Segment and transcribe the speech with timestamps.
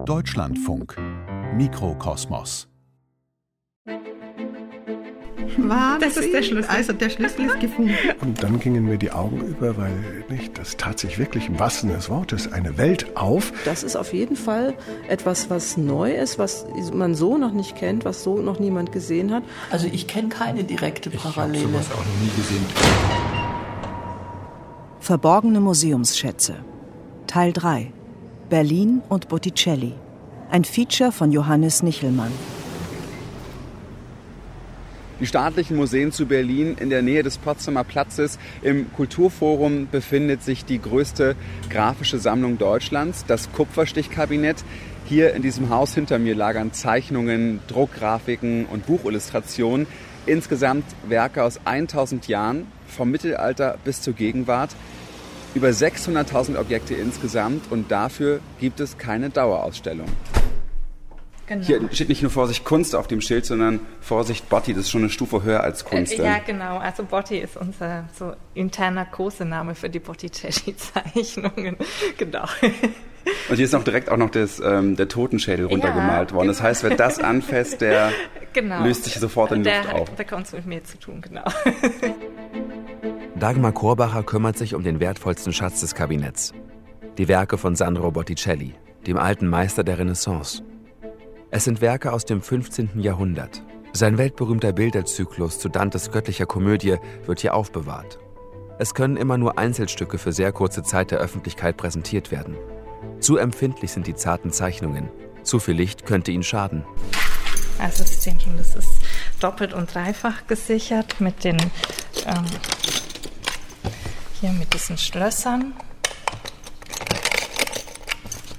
[0.00, 0.96] Deutschlandfunk
[1.54, 2.66] Mikrokosmos
[5.58, 6.00] Wahnsinn.
[6.00, 6.70] Das ist der Schlüssel.
[6.70, 7.94] Also der Schlüssel ist gefunden.
[8.20, 11.90] Und dann gingen mir die Augen über, weil nicht, das tat sich wirklich im wahrsten
[11.90, 13.52] des Wortes eine Welt auf.
[13.64, 14.74] Das ist auf jeden Fall
[15.08, 19.32] etwas, was neu ist, was man so noch nicht kennt, was so noch niemand gesehen
[19.32, 19.44] hat.
[19.70, 21.58] Also ich kenne keine direkte Parallele.
[21.58, 22.64] Ich habe sowas auch noch nie gesehen.
[24.98, 26.56] Verborgene Museumsschätze.
[27.28, 27.92] Teil 3.
[28.52, 29.94] Berlin und Botticelli.
[30.50, 32.30] Ein Feature von Johannes Nichelmann.
[35.20, 40.66] Die staatlichen Museen zu Berlin in der Nähe des Potsdamer Platzes im Kulturforum befindet sich
[40.66, 41.34] die größte
[41.70, 44.62] grafische Sammlung Deutschlands, das Kupferstichkabinett.
[45.06, 49.86] Hier in diesem Haus hinter mir lagern Zeichnungen, Druckgrafiken und Buchillustrationen.
[50.26, 54.76] Insgesamt Werke aus 1000 Jahren, vom Mittelalter bis zur Gegenwart.
[55.54, 60.06] Über 600.000 Objekte insgesamt und dafür gibt es keine Dauerausstellung.
[61.46, 61.66] Genau.
[61.66, 65.02] Hier steht nicht nur Vorsicht Kunst auf dem Schild, sondern Vorsicht Botti, das ist schon
[65.02, 66.18] eine Stufe höher als Kunst.
[66.18, 66.78] Äh, ja, genau.
[66.78, 71.76] Also Botti ist unser so interner Kosename für die Botticelli-Zeichnungen.
[72.16, 72.44] genau.
[73.50, 76.48] Und hier ist noch direkt auch noch das, ähm, der Totenschädel runtergemalt ja, worden.
[76.48, 76.52] Genau.
[76.52, 78.12] Das heißt, wer das anfasst, der
[78.52, 78.84] genau.
[78.84, 79.94] löst sich sofort in der Luft auf.
[79.94, 81.44] Der hat bekommt mit mir zu tun, genau.
[83.42, 86.52] Dagmar Korbacher kümmert sich um den wertvollsten Schatz des Kabinetts.
[87.18, 90.62] Die Werke von Sandro Botticelli, dem alten Meister der Renaissance.
[91.50, 93.00] Es sind Werke aus dem 15.
[93.00, 93.64] Jahrhundert.
[93.92, 98.20] Sein weltberühmter Bilderzyklus zu Dantes göttlicher Komödie wird hier aufbewahrt.
[98.78, 102.56] Es können immer nur Einzelstücke für sehr kurze Zeit der Öffentlichkeit präsentiert werden.
[103.18, 105.08] Zu empfindlich sind die zarten Zeichnungen.
[105.42, 106.84] Zu viel Licht könnte ihnen schaden.
[107.80, 109.00] Also das ist
[109.40, 111.56] doppelt und dreifach gesichert mit den
[112.24, 112.44] ähm,
[114.42, 115.72] hier mit diesen Schlössern.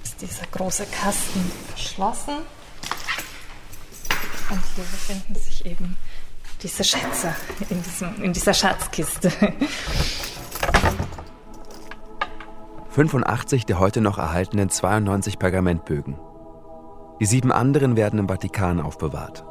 [0.02, 2.38] Ist dieser große Kasten verschlossen.
[4.50, 5.98] Und hier befinden sich eben
[6.62, 7.36] diese Schätze
[7.70, 9.30] in, diesem, in dieser Schatzkiste.
[12.92, 16.18] 85 der heute noch erhaltenen 92 Pergamentbögen.
[17.20, 19.44] Die sieben anderen werden im Vatikan aufbewahrt.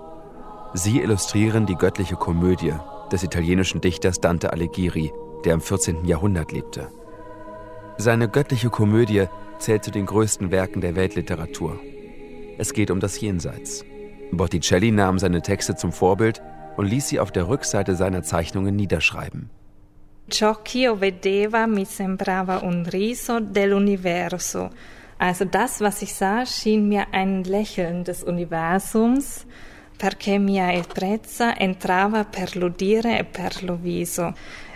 [0.72, 2.72] Sie illustrieren die göttliche Komödie
[3.10, 6.04] des italienischen Dichters Dante Alighieri, der im 14.
[6.04, 6.88] Jahrhundert lebte.
[7.98, 9.26] Seine göttliche Komödie
[9.58, 11.78] zählt zu den größten Werken der Weltliteratur.
[12.58, 13.84] Es geht um das Jenseits.
[14.32, 16.42] Botticelli nahm seine Texte zum Vorbild
[16.76, 19.50] und ließ sie auf der Rückseite seiner Zeichnungen niederschreiben.
[20.30, 24.70] Ciò ch'io vedeva mi sembrava un riso dell'universo.
[25.18, 29.46] Also das, was ich sah, schien mir ein Lächeln des Universums,
[29.98, 34.32] perché mia ebbrezza entrava per l'udire e per lo viso.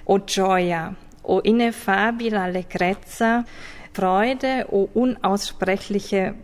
[0.06, 3.44] O gioia, o ineffabile allegrezza,
[3.92, 6.34] Freude, o unaussprechliche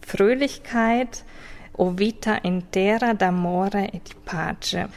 [0.00, 1.24] Fröhlichkeit,
[1.74, 4.88] O vita intera d'amore e di pace.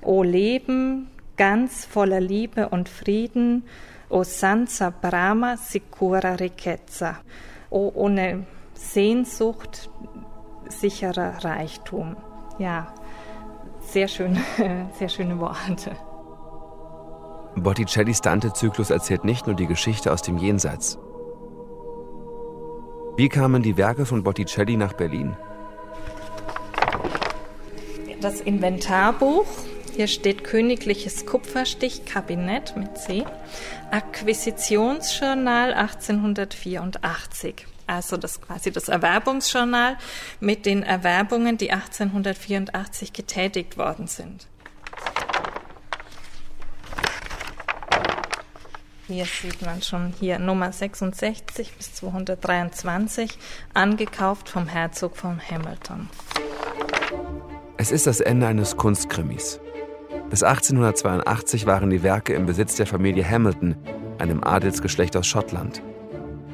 [0.00, 3.64] O Leben ganz voller Liebe und Frieden.
[4.08, 7.20] O senza brama sicura ricchezza.
[7.70, 9.90] O ohne Sehnsucht
[10.68, 12.16] sicherer Reichtum.
[12.58, 12.94] Ja,
[13.80, 14.38] sehr schön,
[14.98, 15.96] sehr schöne Worte.
[17.56, 20.98] Botticellis Dante-Zyklus erzählt nicht nur die Geschichte aus dem Jenseits.
[23.16, 25.36] Wie kamen die Werke von Botticelli nach Berlin?
[28.22, 29.46] das Inventarbuch.
[29.94, 33.24] Hier steht Königliches Kupferstichkabinett mit C.
[33.90, 37.66] Akquisitionsjournal 1884.
[37.86, 39.98] Also das quasi das Erwerbungsjournal
[40.40, 44.46] mit den Erwerbungen, die 1884 getätigt worden sind.
[49.08, 53.36] Hier sieht man schon hier Nummer 66 bis 223,
[53.74, 56.08] angekauft vom Herzog von Hamilton.
[57.76, 59.58] Es ist das Ende eines Kunstkrimis.
[60.30, 63.76] Bis 1882 waren die Werke im Besitz der Familie Hamilton,
[64.18, 65.82] einem Adelsgeschlecht aus Schottland.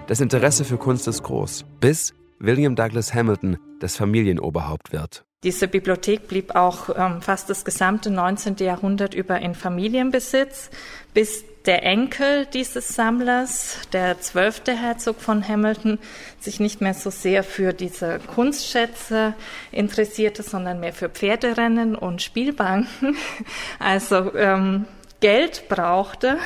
[0.07, 5.27] Das Interesse für Kunst ist groß, bis William Douglas Hamilton das Familienoberhaupt wird.
[5.45, 8.57] Diese Bibliothek blieb auch ähm, fast das gesamte 19.
[8.57, 10.71] Jahrhundert über in Familienbesitz,
[11.15, 15.99] bis der Enkel dieses Sammlers, der zwölfte Herzog von Hamilton,
[16.41, 19.35] sich nicht mehr so sehr für diese Kunstschätze
[19.71, 23.17] interessierte, sondern mehr für Pferderennen und Spielbanken.
[23.79, 24.87] Also ähm,
[25.21, 26.39] Geld brauchte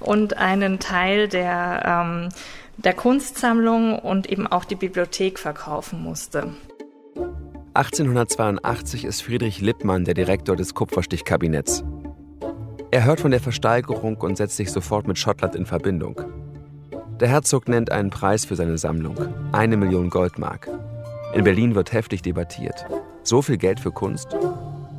[0.00, 2.28] und einen Teil der, ähm,
[2.78, 6.54] der Kunstsammlung und eben auch die Bibliothek verkaufen musste.
[7.74, 11.84] 1882 ist Friedrich Lippmann der Direktor des Kupferstichkabinetts.
[12.94, 16.20] Er hört von der Versteigerung und setzt sich sofort mit Schottland in Verbindung.
[17.20, 19.16] Der Herzog nennt einen Preis für seine Sammlung,
[19.50, 20.68] eine Million Goldmark.
[21.32, 22.84] In Berlin wird heftig debattiert.
[23.22, 24.36] So viel Geld für Kunst?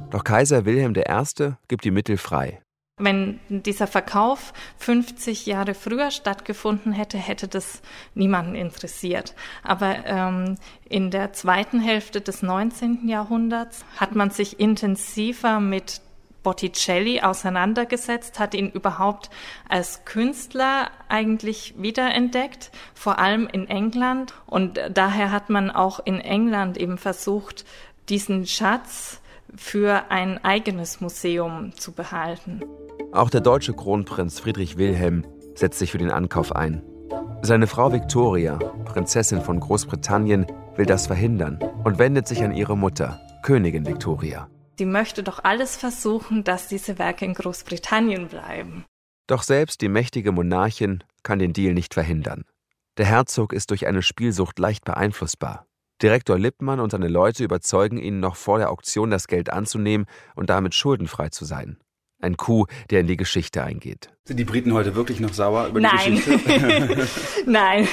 [0.10, 1.52] Doch Kaiser Wilhelm I.
[1.68, 2.64] gibt die Mittel frei.
[2.98, 7.84] Wenn dieser Verkauf 50 Jahre früher stattgefunden hätte, hätte das
[8.16, 9.36] niemanden interessiert.
[9.62, 10.56] Aber ähm,
[10.90, 13.08] in der zweiten Hälfte des 19.
[13.08, 16.02] Jahrhunderts hat man sich intensiver mit
[16.44, 19.30] Botticelli auseinandergesetzt, hat ihn überhaupt
[19.68, 24.34] als Künstler eigentlich wiederentdeckt, vor allem in England.
[24.46, 27.66] Und daher hat man auch in England eben versucht,
[28.10, 29.22] diesen Schatz
[29.56, 32.62] für ein eigenes Museum zu behalten.
[33.12, 35.26] Auch der deutsche Kronprinz Friedrich Wilhelm
[35.56, 36.82] setzt sich für den Ankauf ein.
[37.42, 43.20] Seine Frau Victoria, Prinzessin von Großbritannien, will das verhindern und wendet sich an ihre Mutter,
[43.44, 44.48] Königin Victoria.
[44.78, 48.86] Sie möchte doch alles versuchen, dass diese Werke in Großbritannien bleiben.
[49.28, 52.44] Doch selbst die mächtige Monarchin kann den Deal nicht verhindern.
[52.98, 55.66] Der Herzog ist durch eine Spielsucht leicht beeinflussbar.
[56.02, 60.06] Direktor Lippmann und seine Leute überzeugen ihn, noch vor der Auktion das Geld anzunehmen
[60.36, 61.78] und damit schuldenfrei zu sein.
[62.20, 64.10] Ein Coup, der in die Geschichte eingeht.
[64.26, 66.16] Sind die Briten heute wirklich noch sauer über Nein.
[66.16, 67.08] die Geschichte?
[67.46, 67.88] Nein,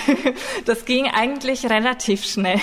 [0.64, 2.60] das ging eigentlich relativ schnell.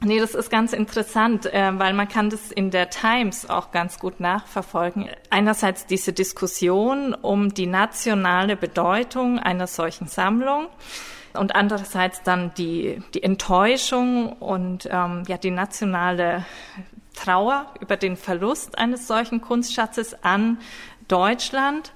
[0.00, 3.98] Nee, das ist ganz interessant, äh, weil man kann das in der Times auch ganz
[3.98, 5.08] gut nachverfolgen.
[5.28, 10.68] Einerseits diese Diskussion um die nationale Bedeutung einer solchen Sammlung
[11.34, 16.46] und andererseits dann die, die Enttäuschung und ähm, ja die nationale
[17.14, 20.58] Trauer über den Verlust eines solchen Kunstschatzes an
[21.08, 21.92] Deutschland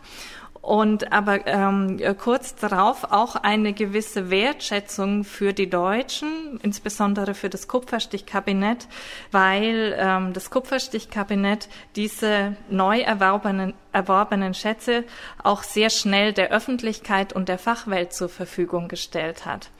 [0.62, 7.66] und aber ähm, kurz darauf auch eine gewisse Wertschätzung für die Deutschen, insbesondere für das
[7.66, 8.86] Kupferstichkabinett,
[9.32, 15.02] weil ähm, das Kupferstichkabinett diese neu erworbenen, erworbenen Schätze
[15.42, 19.70] auch sehr schnell der Öffentlichkeit und der Fachwelt zur Verfügung gestellt hat.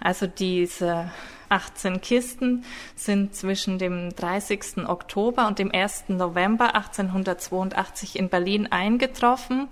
[0.00, 1.12] Also diese
[1.50, 2.64] 18 Kisten
[2.96, 4.88] sind zwischen dem 30.
[4.88, 6.08] Oktober und dem 1.
[6.08, 9.68] November 1882 in Berlin eingetroffen.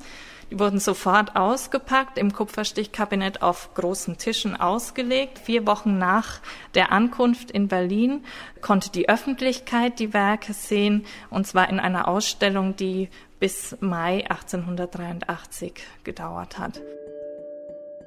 [0.50, 5.38] Die wurden sofort ausgepackt, im Kupferstichkabinett auf großen Tischen ausgelegt.
[5.38, 6.40] Vier Wochen nach
[6.74, 8.24] der Ankunft in Berlin
[8.60, 15.74] konnte die Öffentlichkeit die Werke sehen, und zwar in einer Ausstellung, die bis Mai 1883
[16.02, 16.82] gedauert hat.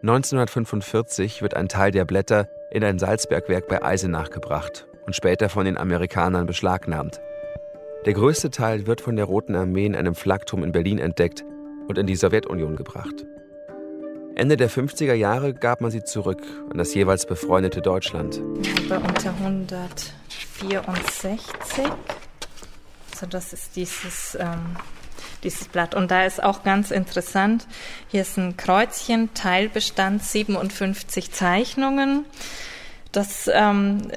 [0.02, 5.64] 1945 wird ein Teil der Blätter in ein Salzbergwerk bei Eisenach gebracht und später von
[5.64, 7.22] den Amerikanern beschlagnahmt.
[8.06, 11.46] Der größte Teil wird von der Roten Armee in einem Flakturm in Berlin entdeckt
[11.88, 13.26] und in die Sowjetunion gebracht.
[14.36, 16.42] Ende der 50er Jahre gab man sie zurück
[16.72, 18.42] an das jeweils befreundete Deutschland.
[18.90, 21.40] Bei unter 164.
[23.12, 24.76] Also das ist dieses, ähm,
[25.44, 25.94] dieses Blatt.
[25.94, 27.68] Und da ist auch ganz interessant,
[28.08, 32.26] hier ist ein Kreuzchen, Teilbestand 57 Zeichnungen.
[33.12, 34.12] Das, ähm,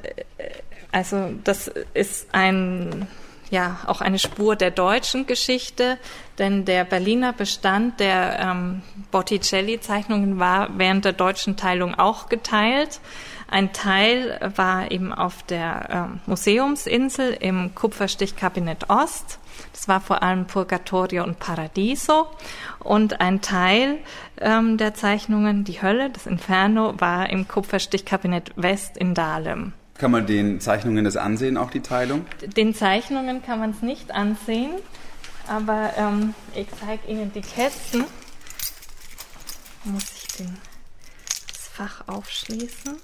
[0.91, 3.05] also das ist ein
[3.49, 5.97] ja auch eine Spur der deutschen Geschichte,
[6.37, 12.99] denn der Berliner Bestand der ähm, Botticelli-Zeichnungen war während der deutschen Teilung auch geteilt.
[13.49, 19.39] Ein Teil war eben auf der ähm, Museumsinsel im Kupferstichkabinett Ost.
[19.71, 22.27] Das war vor allem Purgatorio und Paradiso.
[22.79, 23.99] Und ein Teil
[24.39, 29.73] ähm, der Zeichnungen, die Hölle, das Inferno, war im Kupferstichkabinett West in Dahlem.
[29.97, 32.25] Kann man den Zeichnungen das ansehen, auch die Teilung?
[32.55, 34.75] Den Zeichnungen kann man es nicht ansehen,
[35.47, 38.05] aber ähm, ich zeige Ihnen die Kästen.
[39.85, 40.57] Muss ich den,
[41.47, 42.97] das Fach aufschließen.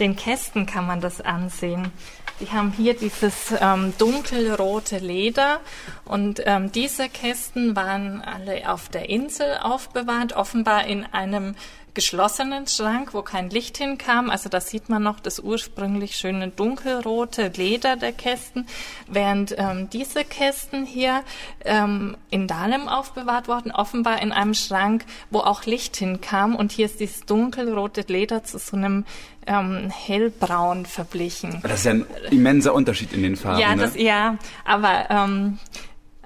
[0.00, 1.92] Den Kästen kann man das ansehen.
[2.40, 5.60] Die haben hier dieses ähm, dunkelrote Leder
[6.04, 11.56] und ähm, diese Kästen waren alle auf der Insel aufbewahrt, offenbar in einem
[11.98, 14.30] geschlossenen Schrank, wo kein Licht hinkam.
[14.30, 18.68] Also da sieht man noch das ursprünglich schöne dunkelrote Leder der Kästen,
[19.08, 21.24] während ähm, diese Kästen hier
[21.64, 26.54] ähm, in Dahlem aufbewahrt wurden, offenbar in einem Schrank, wo auch Licht hinkam.
[26.54, 29.04] Und hier ist dieses dunkelrote Leder zu so einem
[29.48, 31.58] ähm, hellbraun verblichen.
[31.64, 33.58] Das ist ja ein immenser Unterschied in den Farben.
[33.58, 33.82] Ja, ne?
[33.82, 35.58] das, ja, aber ähm,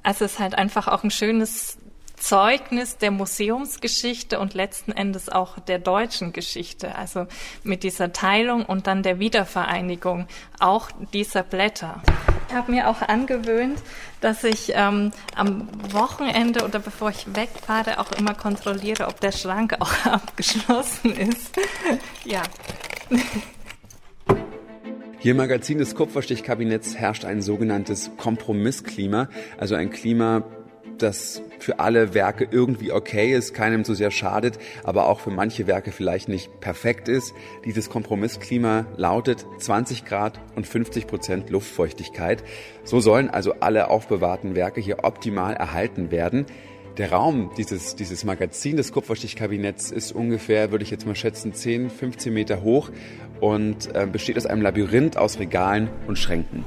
[0.02, 1.78] also es ist halt einfach auch ein schönes
[2.22, 6.94] Zeugnis der Museumsgeschichte und letzten Endes auch der deutschen Geschichte.
[6.94, 7.26] Also
[7.64, 10.28] mit dieser Teilung und dann der Wiedervereinigung
[10.60, 12.00] auch dieser Blätter.
[12.48, 13.82] Ich habe mir auch angewöhnt,
[14.20, 19.74] dass ich ähm, am Wochenende oder bevor ich wegfahre auch immer kontrolliere, ob der Schrank
[19.80, 21.56] auch abgeschlossen ist.
[22.24, 22.42] ja.
[25.18, 30.44] Hier im Magazin des Kupferstichkabinetts herrscht ein sogenanntes Kompromissklima, also ein Klima,
[30.98, 35.66] das für alle Werke irgendwie okay ist, keinem so sehr schadet, aber auch für manche
[35.66, 37.34] Werke vielleicht nicht perfekt ist.
[37.64, 42.42] Dieses Kompromissklima lautet 20 Grad und 50 Prozent Luftfeuchtigkeit.
[42.84, 46.46] So sollen also alle aufbewahrten Werke hier optimal erhalten werden.
[46.98, 51.88] Der Raum dieses, dieses Magazin des Kupferstichkabinetts ist ungefähr, würde ich jetzt mal schätzen, 10,
[51.88, 52.90] 15 Meter hoch
[53.40, 56.66] und äh, besteht aus einem Labyrinth aus Regalen und Schränken.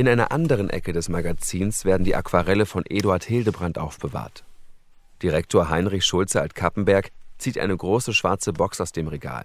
[0.00, 4.44] In einer anderen Ecke des Magazins werden die Aquarelle von Eduard Hildebrand aufbewahrt.
[5.22, 9.44] Direktor Heinrich Schulze Alt-Kappenberg zieht eine große schwarze Box aus dem Regal.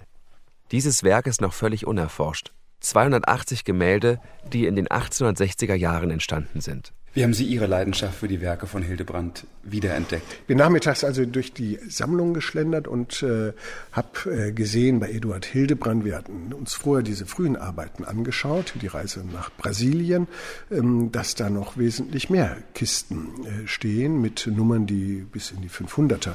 [0.71, 2.53] Dieses Werk ist noch völlig unerforscht.
[2.79, 4.21] 280 Gemälde,
[4.53, 6.93] die in den 1860er Jahren entstanden sind.
[7.15, 10.48] Wie haben Sie Ihre Leidenschaft für die Werke von Hildebrand wiederentdeckt?
[10.48, 13.53] Bin nachmittags also durch die Sammlung geschlendert und äh,
[13.93, 18.88] habe äh, gesehen bei Eduard Hildebrand, wir hatten uns vorher diese frühen Arbeiten angeschaut, die
[18.88, 20.27] Reise nach Brasilien,
[20.69, 25.69] ähm, dass da noch wesentlich mehr Kisten äh, stehen mit Nummern, die bis in die
[25.69, 26.34] 500er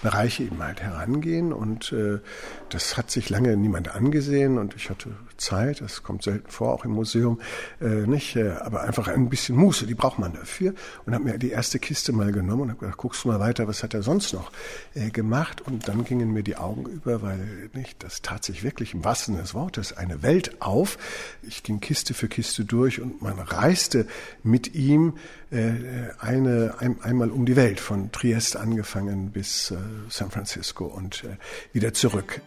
[0.00, 2.20] Bereiche eben halt herangehen und äh,
[2.68, 5.10] das hat sich lange niemand angesehen und ich hatte
[5.40, 7.40] Zeit, das kommt selten vor, auch im Museum,
[7.80, 10.74] äh, nicht, äh, aber einfach ein bisschen Muße, die braucht man dafür
[11.06, 13.66] und habe mir die erste Kiste mal genommen und habe gedacht, guckst du mal weiter,
[13.66, 14.52] was hat er sonst noch
[14.94, 18.94] äh, gemacht und dann gingen mir die Augen über, weil nicht, das tat sich wirklich
[18.94, 20.98] im wahrsten des Wortes eine Welt auf.
[21.42, 24.06] Ich ging Kiste für Kiste durch und man reiste
[24.42, 25.14] mit ihm
[25.50, 25.72] äh,
[26.18, 29.76] eine, ein, einmal um die Welt, von Triest angefangen bis äh,
[30.08, 31.36] San Francisco und äh,
[31.72, 32.40] wieder zurück.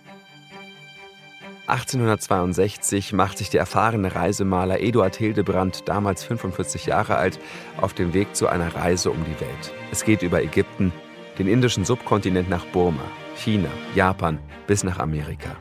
[1.65, 7.39] 1862 macht sich der erfahrene Reisemaler Eduard Hildebrand, damals 45 Jahre alt,
[7.79, 9.73] auf den Weg zu einer Reise um die Welt.
[9.89, 10.91] Es geht über Ägypten,
[11.39, 13.03] den indischen Subkontinent nach Burma,
[13.37, 15.55] China, Japan bis nach Amerika.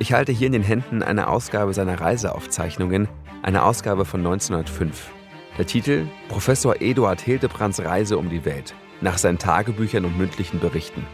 [0.00, 3.08] Ich halte hier in den Händen eine Ausgabe seiner Reiseaufzeichnungen,
[3.42, 5.10] eine Ausgabe von 1905.
[5.58, 11.06] Der Titel Professor Eduard Hildebrands Reise um die Welt, nach seinen Tagebüchern und mündlichen Berichten.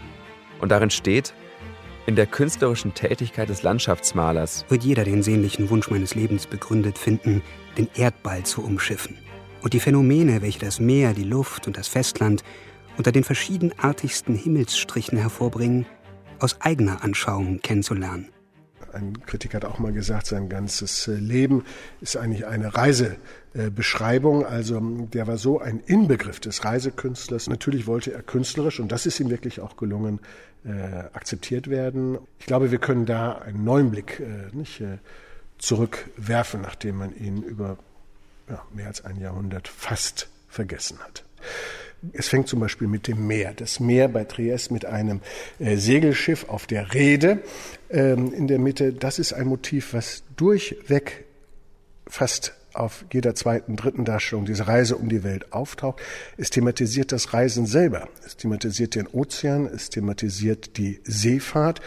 [0.60, 1.34] Und darin steht,
[2.06, 7.42] in der künstlerischen Tätigkeit des Landschaftsmalers wird jeder den sehnlichen Wunsch meines Lebens begründet finden,
[7.78, 9.16] den Erdball zu umschiffen
[9.62, 12.44] und die Phänomene, welche das Meer, die Luft und das Festland
[12.98, 15.86] unter den verschiedenartigsten Himmelsstrichen hervorbringen,
[16.38, 18.28] aus eigener Anschauung kennenzulernen.
[18.92, 21.64] Ein Kritiker hat auch mal gesagt, sein ganzes äh, Leben
[22.00, 24.46] ist eigentlich eine Reisebeschreibung.
[24.46, 27.48] Also der war so ein Inbegriff des Reisekünstlers.
[27.48, 30.53] Natürlich wollte er künstlerisch, und das ist ihm wirklich auch gelungen, äh,
[31.12, 32.18] akzeptiert werden.
[32.38, 34.98] Ich glaube, wir können da einen neuen Blick äh, nicht, äh,
[35.58, 37.78] zurückwerfen, nachdem man ihn über
[38.48, 41.24] ja, mehr als ein Jahrhundert fast vergessen hat.
[42.12, 43.54] Es fängt zum Beispiel mit dem Meer.
[43.54, 45.20] Das Meer bei Triest mit einem
[45.58, 47.42] äh, Segelschiff auf der Rede
[47.90, 48.92] ähm, in der Mitte.
[48.92, 51.24] Das ist ein Motiv, was durchweg
[52.06, 56.00] fast auf jeder zweiten, dritten Darstellung diese Reise um die Welt auftaucht.
[56.36, 58.08] Es thematisiert das Reisen selber.
[58.24, 61.80] Es thematisiert den Ozean, es thematisiert die Seefahrt.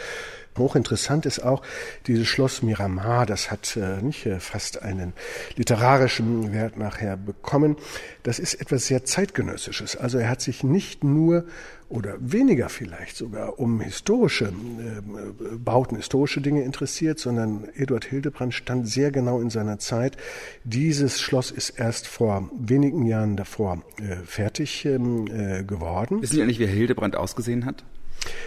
[0.58, 1.62] Hochinteressant ist auch
[2.06, 5.12] dieses Schloss Miramar, das hat äh, nicht äh, fast einen
[5.56, 7.76] literarischen Wert nachher bekommen.
[8.24, 9.96] Das ist etwas sehr zeitgenössisches.
[9.96, 11.44] Also er hat sich nicht nur
[11.88, 18.88] oder weniger vielleicht sogar um historische äh, Bauten, historische Dinge interessiert, sondern Eduard Hildebrand stand
[18.88, 20.16] sehr genau in seiner Zeit.
[20.64, 26.20] Dieses Schloss ist erst vor wenigen Jahren davor äh, fertig ähm, äh, geworden.
[26.20, 27.84] Wissen Sie eigentlich, wie Hildebrand ausgesehen hat?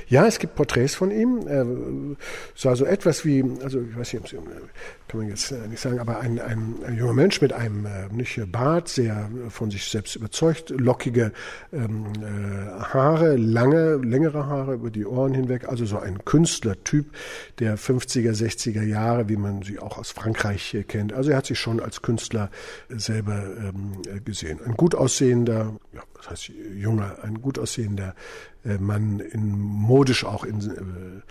[0.08, 1.48] Ja, es gibt Porträts von ihm.
[1.48, 1.66] Er
[2.56, 4.36] sah so etwas wie, also ich weiß nicht,
[5.12, 8.08] kann man jetzt äh, nicht sagen, aber ein, ein, ein junger Mensch mit einem äh,
[8.14, 11.34] nicht Bart, sehr von sich selbst überzeugt, lockige
[11.74, 17.08] ähm, äh, Haare, lange, längere Haare über die Ohren hinweg, also so ein Künstlertyp
[17.60, 21.12] der 50er, 60er Jahre, wie man sie auch aus Frankreich äh, kennt.
[21.12, 22.50] Also er hat sich schon als Künstler
[22.88, 24.60] selber ähm, gesehen.
[24.66, 28.16] Ein gut aussehender, ja, das heißt junger, ein gut aussehender
[28.66, 31.24] äh, Mann in modisch auch in,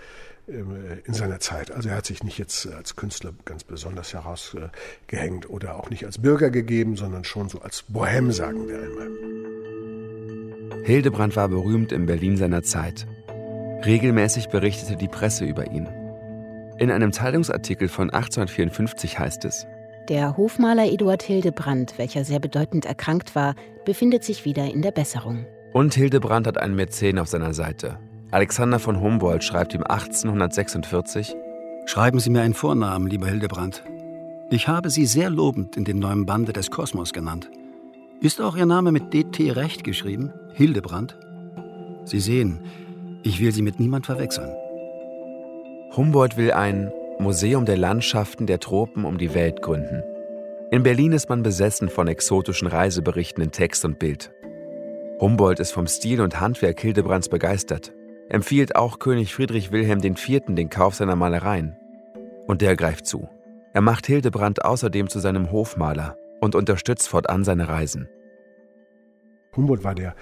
[0.47, 1.71] äh, äh, in seiner Zeit.
[1.71, 6.17] Also er hat sich nicht jetzt als Künstler ganz besonders herausgehängt oder auch nicht als
[6.17, 9.09] Bürger gegeben, sondern schon so als Bohem, sagen wir einmal.
[10.83, 13.05] Hildebrand war berühmt in Berlin seiner Zeit.
[13.85, 15.87] Regelmäßig berichtete die Presse über ihn.
[16.79, 19.67] In einem Zeitungsartikel von 1854 heißt es,
[20.09, 25.45] der Hofmaler Eduard Hildebrand, welcher sehr bedeutend erkrankt war, befindet sich wieder in der Besserung.
[25.73, 27.97] Und Hildebrand hat einen Mäzen auf seiner Seite.
[28.31, 31.35] Alexander von Humboldt schreibt ihm 1846:
[31.85, 33.83] Schreiben Sie mir einen Vornamen, lieber Hildebrand.
[34.49, 37.49] Ich habe Sie sehr lobend in dem neuen Bande des Kosmos genannt.
[38.21, 40.33] Ist auch Ihr Name mit DT recht geschrieben?
[40.53, 41.17] Hildebrand?
[42.03, 42.59] Sie sehen,
[43.23, 44.51] ich will Sie mit niemand verwechseln.
[45.95, 50.03] Humboldt will ein Museum der Landschaften der Tropen um die Welt gründen.
[50.71, 54.31] In Berlin ist man besessen von exotischen Reiseberichten in Text und Bild.
[55.21, 57.93] Humboldt ist vom Stil und Handwerk Hildebrands begeistert,
[58.29, 60.41] empfiehlt auch König Friedrich Wilhelm IV.
[60.47, 61.75] den Kauf seiner Malereien.
[62.47, 63.29] Und der greift zu.
[63.71, 68.09] Er macht Hildebrand außerdem zu seinem Hofmaler und unterstützt fortan seine Reisen.
[69.55, 70.15] Humboldt war der,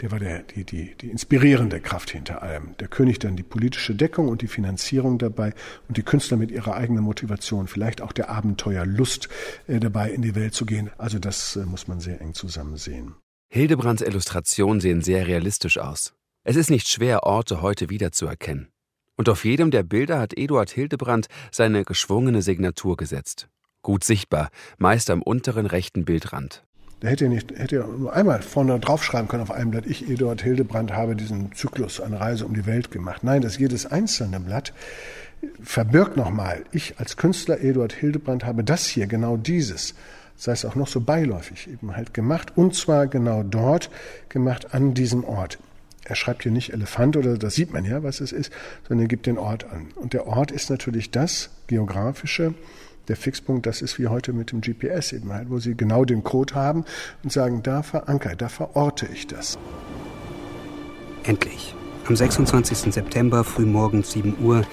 [0.00, 2.76] der war der, die, die, die inspirierende Kraft hinter allem.
[2.78, 5.54] Der König dann die politische Deckung und die Finanzierung dabei
[5.88, 9.28] und die Künstler mit ihrer eigenen Motivation, vielleicht auch der Abenteuerlust
[9.66, 10.92] äh, dabei in die Welt zu gehen.
[10.98, 13.16] Also das äh, muss man sehr eng zusammen sehen.
[13.48, 16.14] Hildebrands Illustrationen sehen sehr realistisch aus.
[16.42, 18.68] Es ist nicht schwer, Orte heute wiederzuerkennen.
[19.16, 23.48] Und auf jedem der Bilder hat Eduard Hildebrand seine geschwungene Signatur gesetzt.
[23.82, 26.64] Gut sichtbar, meist am unteren rechten Bildrand.
[27.00, 30.42] Da hätte nicht, hätte er nur einmal vorne draufschreiben können auf einem Blatt, ich, Eduard
[30.42, 33.22] Hildebrand, habe diesen Zyklus, eine Reise um die Welt gemacht.
[33.22, 34.72] Nein, das jedes einzelne Blatt
[35.62, 39.94] verbirgt nochmal, ich als Künstler Eduard Hildebrand habe das hier, genau dieses,
[40.36, 43.90] sei es auch noch so beiläufig eben halt gemacht und zwar genau dort
[44.28, 45.58] gemacht an diesem Ort.
[46.04, 48.52] Er schreibt hier nicht Elefant oder das sieht man ja, was es ist,
[48.86, 49.88] sondern er gibt den Ort an.
[49.96, 52.54] Und der Ort ist natürlich das geografische,
[53.08, 56.24] der Fixpunkt, das ist wie heute mit dem GPS eben halt, wo Sie genau den
[56.24, 56.84] Code haben
[57.22, 59.58] und sagen, da verankere, da verorte ich das.
[61.24, 61.74] Endlich.
[62.06, 62.92] Am 26.
[62.94, 64.64] September frühmorgens 7 Uhr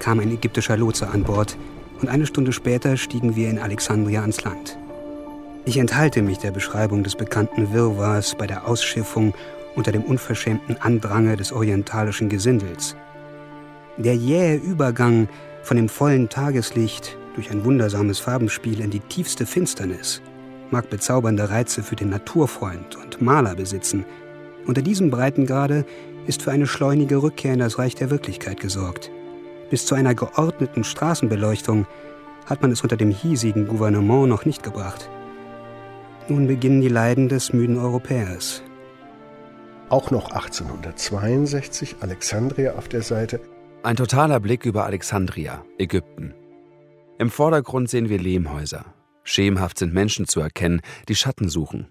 [0.00, 1.56] kam ein ägyptischer Lotse an Bord
[2.00, 4.76] und eine Stunde später stiegen wir in Alexandria ans Land.
[5.66, 9.34] Ich enthalte mich der Beschreibung des bekannten Wirrwarrs bei der Ausschiffung
[9.76, 12.96] unter dem unverschämten Andrange des orientalischen Gesindels.
[13.98, 15.28] Der jähe Übergang
[15.62, 20.22] von dem vollen Tageslicht durch ein wundersames Farbenspiel in die tiefste Finsternis,
[20.70, 24.06] mag bezaubernde Reize für den Naturfreund und Maler besitzen.
[24.66, 25.84] Unter diesem Breitengrade
[26.26, 29.10] ist für eine schleunige Rückkehr in das Reich der Wirklichkeit gesorgt.
[29.68, 31.86] Bis zu einer geordneten Straßenbeleuchtung
[32.46, 35.10] hat man es unter dem hiesigen Gouvernement noch nicht gebracht.
[36.28, 38.62] Nun beginnen die Leiden des müden Europäers.
[39.88, 43.40] Auch noch 1862 Alexandria auf der Seite.
[43.82, 46.34] Ein totaler Blick über Alexandria, Ägypten.
[47.18, 48.84] Im Vordergrund sehen wir Lehmhäuser.
[49.24, 51.88] Schemenhaft sind Menschen zu erkennen, die Schatten suchen.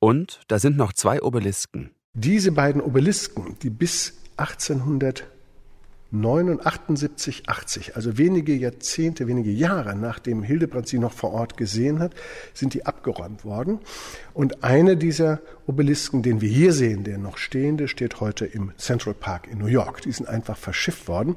[0.00, 1.90] Und da sind noch zwei Obelisken.
[2.14, 5.24] Diese beiden Obelisken, die bis 1800
[6.14, 12.12] 79, 80, also wenige Jahrzehnte, wenige Jahre nachdem Hildebrand sie noch vor Ort gesehen hat,
[12.52, 13.80] sind die abgeräumt worden.
[14.32, 19.14] Und eine dieser Obelisken, den wir hier sehen, der noch stehende, steht heute im Central
[19.14, 20.02] Park in New York.
[20.02, 21.36] Die sind einfach verschifft worden.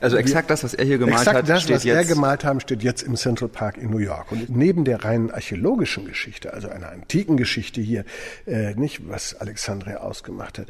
[0.00, 1.96] Also exakt das, was er hier gemalt exakt hat, das, steht was jetzt.
[1.96, 4.30] er gemalt haben, steht jetzt im Central Park in New York.
[4.30, 8.04] Und neben der reinen archäologischen Geschichte, also einer antiken Geschichte hier,
[8.46, 10.68] äh, nicht was Alexandria ausgemacht hat,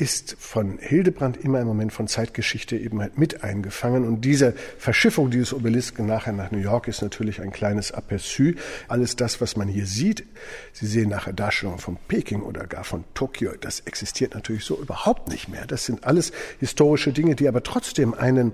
[0.00, 4.06] ist von Hildebrand immer im Moment von Zeitgeschichte eben halt mit eingefangen.
[4.06, 8.56] Und diese Verschiffung dieses Obelisken nachher nach New York ist natürlich ein kleines Aperçu.
[8.88, 10.24] Alles das, was man hier sieht,
[10.72, 15.28] Sie sehen nachher Darstellungen von Peking oder gar von Tokio, das existiert natürlich so überhaupt
[15.28, 15.66] nicht mehr.
[15.66, 18.52] Das sind alles historische Dinge, die aber trotzdem einen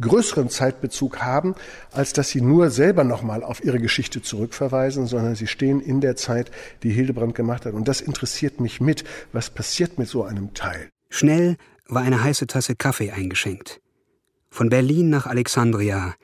[0.00, 1.54] größeren Zeitbezug haben,
[1.92, 6.16] als dass sie nur selber nochmal auf ihre Geschichte zurückverweisen, sondern sie stehen in der
[6.16, 6.50] Zeit,
[6.82, 7.74] die Hildebrand gemacht hat.
[7.74, 9.04] Und das interessiert mich mit.
[9.32, 10.87] Was passiert mit so einem Teil?
[11.10, 13.80] Schnell war eine heiße Tasse Kaffee eingeschenkt.
[14.50, 16.14] Von Berlin nach Alexandria.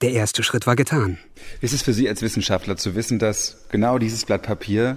[0.00, 1.18] Der erste Schritt war getan.
[1.60, 4.96] Ist es für Sie als Wissenschaftler zu wissen, dass genau dieses Blatt Papier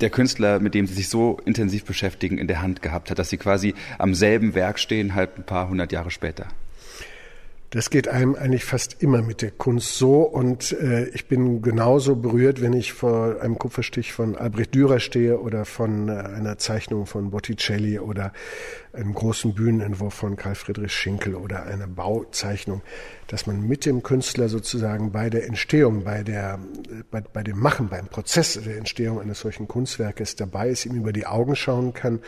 [0.00, 3.30] der Künstler, mit dem Sie sich so intensiv beschäftigen, in der Hand gehabt hat, dass
[3.30, 6.46] Sie quasi am selben Werk stehen, halt ein paar hundert Jahre später?
[7.70, 12.16] Das geht einem eigentlich fast immer mit der Kunst so und äh, ich bin genauso
[12.16, 17.04] berührt, wenn ich vor einem Kupferstich von Albrecht Dürer stehe oder von äh, einer Zeichnung
[17.04, 18.32] von Botticelli oder
[18.94, 22.80] einem großen Bühnenentwurf von Karl Friedrich Schinkel oder einer Bauzeichnung,
[23.26, 26.58] dass man mit dem Künstler sozusagen bei der Entstehung, bei der
[27.10, 31.12] bei, bei dem Machen, beim Prozess der Entstehung eines solchen Kunstwerkes dabei ist, ihm über
[31.12, 32.20] die Augen schauen kann,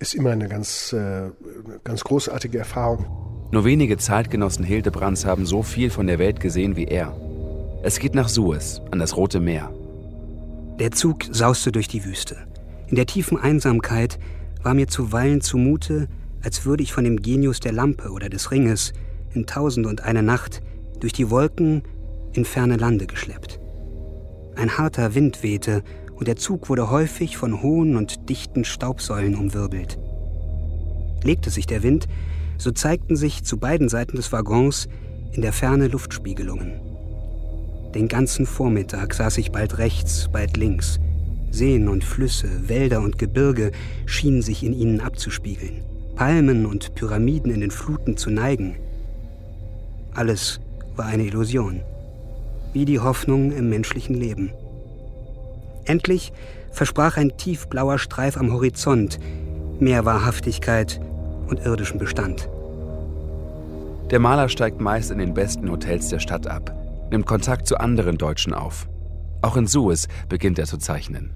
[0.00, 1.30] ist immer eine ganz äh,
[1.84, 3.37] ganz großartige Erfahrung.
[3.50, 7.16] Nur wenige Zeitgenossen Hildebrands haben so viel von der Welt gesehen wie er.
[7.82, 9.72] Es geht nach Suez, an das Rote Meer.
[10.78, 12.36] Der Zug sauste durch die Wüste.
[12.88, 14.18] In der tiefen Einsamkeit
[14.62, 16.08] war mir zuweilen zumute,
[16.42, 18.92] als würde ich von dem Genius der Lampe oder des Ringes
[19.32, 20.60] in Tausend und eine Nacht
[21.00, 21.82] durch die Wolken
[22.32, 23.60] in ferne Lande geschleppt.
[24.56, 25.82] Ein harter Wind wehte
[26.14, 29.98] und der Zug wurde häufig von hohen und dichten Staubsäulen umwirbelt.
[31.22, 32.08] Legte sich der Wind,
[32.58, 34.88] so zeigten sich zu beiden Seiten des Waggons
[35.32, 36.80] in der Ferne Luftspiegelungen.
[37.94, 41.00] Den ganzen Vormittag saß ich bald rechts, bald links.
[41.50, 43.72] Seen und Flüsse, Wälder und Gebirge
[44.04, 45.82] schienen sich in ihnen abzuspiegeln,
[46.14, 48.76] Palmen und Pyramiden in den Fluten zu neigen.
[50.12, 50.60] Alles
[50.96, 51.80] war eine Illusion,
[52.74, 54.50] wie die Hoffnung im menschlichen Leben.
[55.86, 56.32] Endlich
[56.70, 59.18] versprach ein tiefblauer Streif am Horizont
[59.80, 61.00] mehr Wahrhaftigkeit
[61.48, 62.48] und irdischen Bestand.
[64.10, 66.74] Der Maler steigt meist in den besten Hotels der Stadt ab,
[67.10, 68.88] nimmt Kontakt zu anderen Deutschen auf.
[69.42, 71.32] Auch in Suez beginnt er zu zeichnen.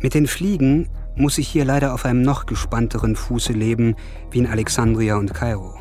[0.00, 3.96] Mit den Fliegen muss ich hier leider auf einem noch gespannteren Fuße leben
[4.30, 5.74] wie in Alexandria und Kairo.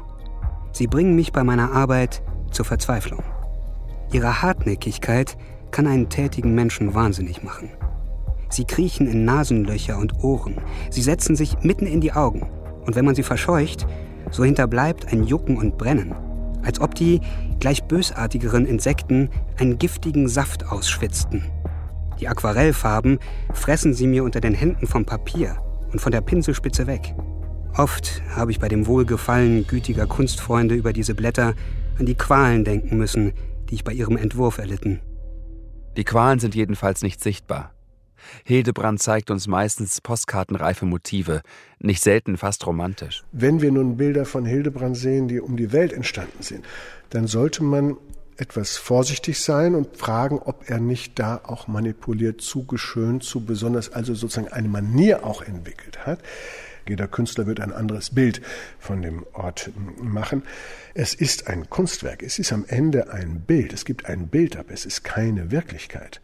[0.71, 3.23] Sie bringen mich bei meiner Arbeit zur Verzweiflung.
[4.11, 5.37] Ihre Hartnäckigkeit
[5.71, 7.69] kann einen tätigen Menschen wahnsinnig machen.
[8.49, 10.55] Sie kriechen in Nasenlöcher und Ohren,
[10.89, 12.47] sie setzen sich mitten in die Augen,
[12.85, 13.87] und wenn man sie verscheucht,
[14.31, 16.13] so hinterbleibt ein Jucken und Brennen,
[16.63, 17.21] als ob die
[17.59, 21.43] gleich bösartigeren Insekten einen giftigen Saft ausschwitzten.
[22.19, 23.19] Die Aquarellfarben
[23.53, 25.57] fressen sie mir unter den Händen vom Papier
[25.91, 27.13] und von der Pinselspitze weg.
[27.77, 31.53] Oft habe ich bei dem Wohlgefallen gütiger Kunstfreunde über diese Blätter
[31.99, 33.33] an die Qualen denken müssen,
[33.69, 35.01] die ich bei ihrem Entwurf erlitten.
[35.97, 37.74] Die Qualen sind jedenfalls nicht sichtbar.
[38.43, 41.41] Hildebrand zeigt uns meistens postkartenreife Motive,
[41.79, 43.23] nicht selten fast romantisch.
[43.31, 46.65] Wenn wir nun Bilder von Hildebrand sehen, die um die Welt entstanden sind,
[47.09, 47.97] dann sollte man
[48.37, 53.93] etwas vorsichtig sein und fragen, ob er nicht da auch manipuliert, zu geschönt, zu besonders,
[53.93, 56.19] also sozusagen eine Manier auch entwickelt hat.
[56.87, 58.41] Jeder Künstler wird ein anderes Bild
[58.79, 60.43] von dem Ort machen.
[60.93, 64.67] Es ist ein Kunstwerk, es ist am Ende ein Bild, es gibt ein Bild ab,
[64.69, 66.21] es ist keine Wirklichkeit.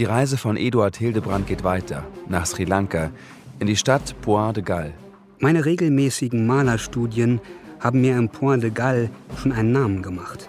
[0.00, 3.10] Die Reise von Eduard Hildebrand geht weiter, nach Sri Lanka,
[3.58, 4.94] in die Stadt Point de Galle.
[5.40, 7.38] Meine regelmäßigen Malerstudien
[7.80, 10.48] haben mir im Point de Galle schon einen Namen gemacht.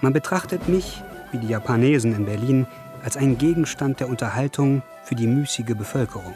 [0.00, 2.66] Man betrachtet mich, wie die Japanesen in Berlin,
[3.02, 6.34] als einen Gegenstand der Unterhaltung für die müßige Bevölkerung.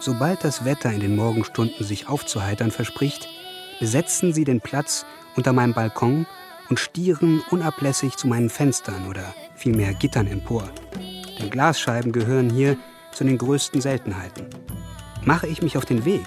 [0.00, 3.30] Sobald das Wetter in den Morgenstunden sich aufzuheitern verspricht,
[3.80, 6.26] besetzen sie den Platz unter meinem Balkon
[6.68, 9.24] und stieren unablässig zu meinen Fenstern oder
[9.58, 10.64] vielmehr Gittern empor.
[11.38, 12.76] Denn Glasscheiben gehören hier
[13.12, 14.46] zu den größten Seltenheiten.
[15.24, 16.26] Mache ich mich auf den Weg,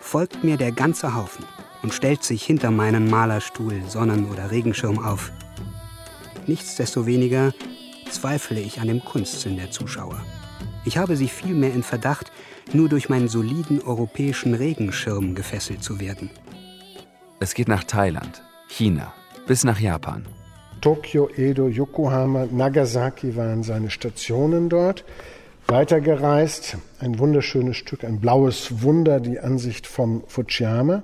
[0.00, 1.44] folgt mir der ganze Haufen
[1.82, 5.30] und stellt sich hinter meinen Malerstuhl, Sonnen- oder Regenschirm auf.
[6.46, 7.52] Nichtsdestoweniger
[8.10, 10.24] zweifle ich an dem Kunstsinn der Zuschauer.
[10.84, 12.32] Ich habe sie vielmehr in Verdacht,
[12.72, 16.30] nur durch meinen soliden europäischen Regenschirm gefesselt zu werden.
[17.40, 19.12] Es geht nach Thailand, China,
[19.46, 20.26] bis nach Japan.
[20.84, 25.02] Tokio, Edo, Yokohama, Nagasaki waren seine Stationen dort.
[25.66, 31.02] Weitergereist, ein wunderschönes Stück, ein blaues Wunder, die Ansicht vom Fujiyama.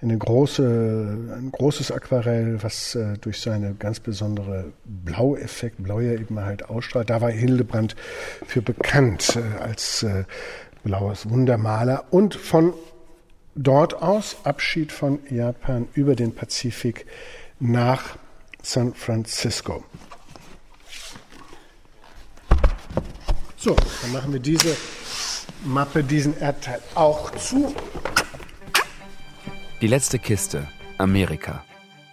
[0.00, 6.40] Eine große, ein großes Aquarell, was äh, durch seine ganz besondere Blaueffekt, Blau ja eben
[6.40, 7.10] halt ausstrahlt.
[7.10, 7.96] Da war Hildebrand
[8.46, 10.24] für bekannt äh, als äh,
[10.84, 12.04] blaues Wundermaler.
[12.08, 12.72] Und von
[13.54, 17.04] dort aus Abschied von Japan über den Pazifik
[17.60, 18.16] nach
[18.62, 19.84] San Francisco.
[23.56, 24.76] So, dann machen wir diese
[25.64, 27.74] Mappe, diesen Erdteil auch zu.
[29.80, 30.68] Die letzte Kiste,
[30.98, 31.64] Amerika.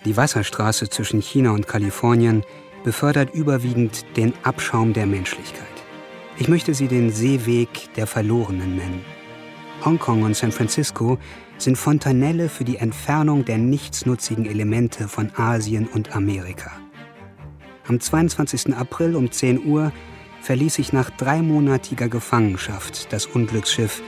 [0.05, 2.43] Die Wasserstraße zwischen China und Kalifornien
[2.83, 5.65] befördert überwiegend den Abschaum der Menschlichkeit.
[6.37, 9.05] Ich möchte sie den Seeweg der Verlorenen nennen.
[9.83, 11.17] Hongkong und San Francisco
[11.57, 16.71] sind Fontanelle für die Entfernung der nichtsnutzigen Elemente von Asien und Amerika.
[17.87, 18.75] Am 22.
[18.75, 19.91] April um 10 Uhr
[20.41, 24.01] verließ ich nach dreimonatiger Gefangenschaft das Unglücksschiff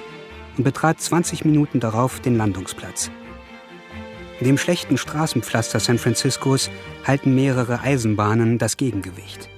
[0.57, 3.09] und betrat 20 Minuten darauf den Landungsplatz.
[4.39, 6.69] In dem schlechten Straßenpflaster San Franciscos
[7.05, 9.49] halten mehrere Eisenbahnen das Gegengewicht.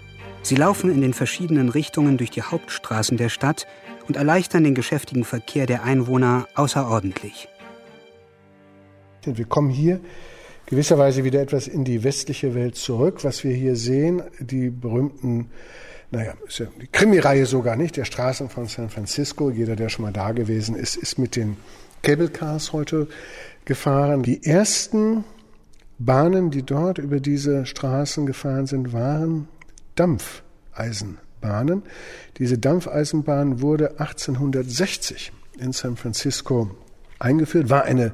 [0.42, 3.68] Sie laufen in den verschiedenen Richtungen durch die Hauptstraßen der Stadt
[4.08, 7.49] und erleichtern den geschäftigen Verkehr der Einwohner außerordentlich.
[9.26, 10.00] Wir kommen hier
[10.66, 13.24] gewisserweise wieder etwas in die westliche Welt zurück.
[13.24, 15.50] Was wir hier sehen, die berühmten,
[16.12, 19.50] naja, ist ja die Krimireihe sogar nicht, der Straßen von San Francisco.
[19.50, 21.58] Jeder, der schon mal da gewesen ist, ist mit den
[22.02, 23.08] Cable Cars heute
[23.66, 24.24] gefahren.
[24.24, 25.26] Die ersten
[25.98, 29.50] Bahnen, die dort über diese Straßen gefahren sind, waren
[29.96, 31.84] Dampfeisenbahnen.
[32.38, 36.72] Diese Dampfeisenbahn wurde 1860 in San Francisco
[37.20, 38.14] eingeführt, war eine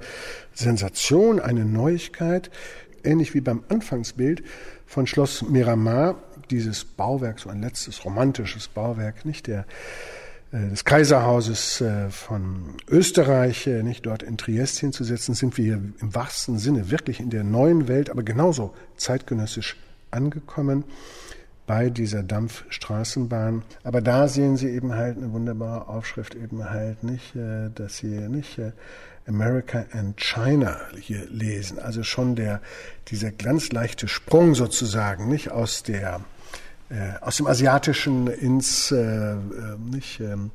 [0.53, 2.49] Sensation, eine Neuigkeit,
[3.03, 4.43] ähnlich wie beim Anfangsbild
[4.85, 6.15] von Schloss Miramar,
[6.49, 9.65] dieses Bauwerk, so ein letztes romantisches Bauwerk, nicht der
[10.51, 15.81] äh, des Kaiserhauses äh, von Österreich, äh, nicht dort in Triest hinzusetzen, sind wir hier
[15.99, 19.75] im wahrsten Sinne wirklich in der neuen Welt, aber genauso zeitgenössisch
[20.11, 20.83] angekommen
[21.67, 23.63] bei dieser Dampfstraßenbahn.
[23.83, 27.33] Aber da sehen Sie eben halt eine wunderbare Aufschrift eben halt nicht,
[27.75, 28.59] dass Sie nicht
[29.27, 31.79] America and China hier lesen.
[31.79, 32.61] Also schon der,
[33.07, 36.21] dieser ganz leichte Sprung sozusagen, nicht aus der
[36.89, 39.37] äh, aus dem Asiatischen ins äh, äh,
[39.91, 40.51] nicht, ähm,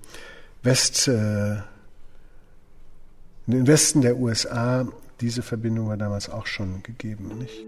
[0.62, 1.54] West, äh,
[3.46, 4.86] in den Westen der USA.
[5.20, 7.36] Diese Verbindung war damals auch schon gegeben.
[7.38, 7.66] Nicht?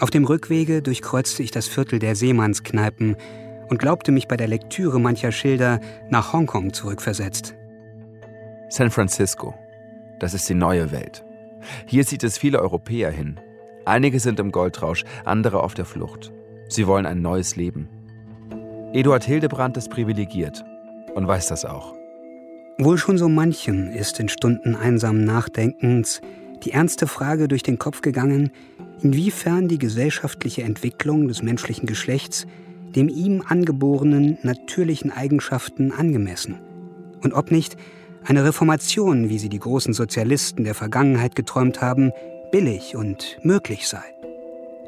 [0.00, 3.16] Auf dem Rückwege durchkreuzte ich das Viertel der Seemannskneipen
[3.68, 5.80] und glaubte mich bei der Lektüre mancher Schilder
[6.10, 7.54] nach Hongkong zurückversetzt.
[8.68, 9.54] San Francisco.
[10.18, 11.24] Das ist die neue Welt.
[11.86, 13.38] Hier zieht es viele Europäer hin.
[13.84, 16.32] Einige sind im Goldrausch, andere auf der Flucht.
[16.68, 17.88] Sie wollen ein neues Leben.
[18.92, 20.64] Eduard Hildebrand ist privilegiert
[21.14, 21.94] und weiß das auch.
[22.78, 26.20] Wohl schon so manchem ist in Stunden einsamen Nachdenkens
[26.64, 28.50] die ernste Frage durch den Kopf gegangen,
[29.02, 32.46] inwiefern die gesellschaftliche Entwicklung des menschlichen Geschlechts
[32.94, 36.60] dem ihm angeborenen natürlichen Eigenschaften angemessen
[37.22, 37.76] und ob nicht
[38.24, 42.12] eine Reformation, wie sie die großen Sozialisten der Vergangenheit geträumt haben,
[42.52, 44.02] billig und möglich sei.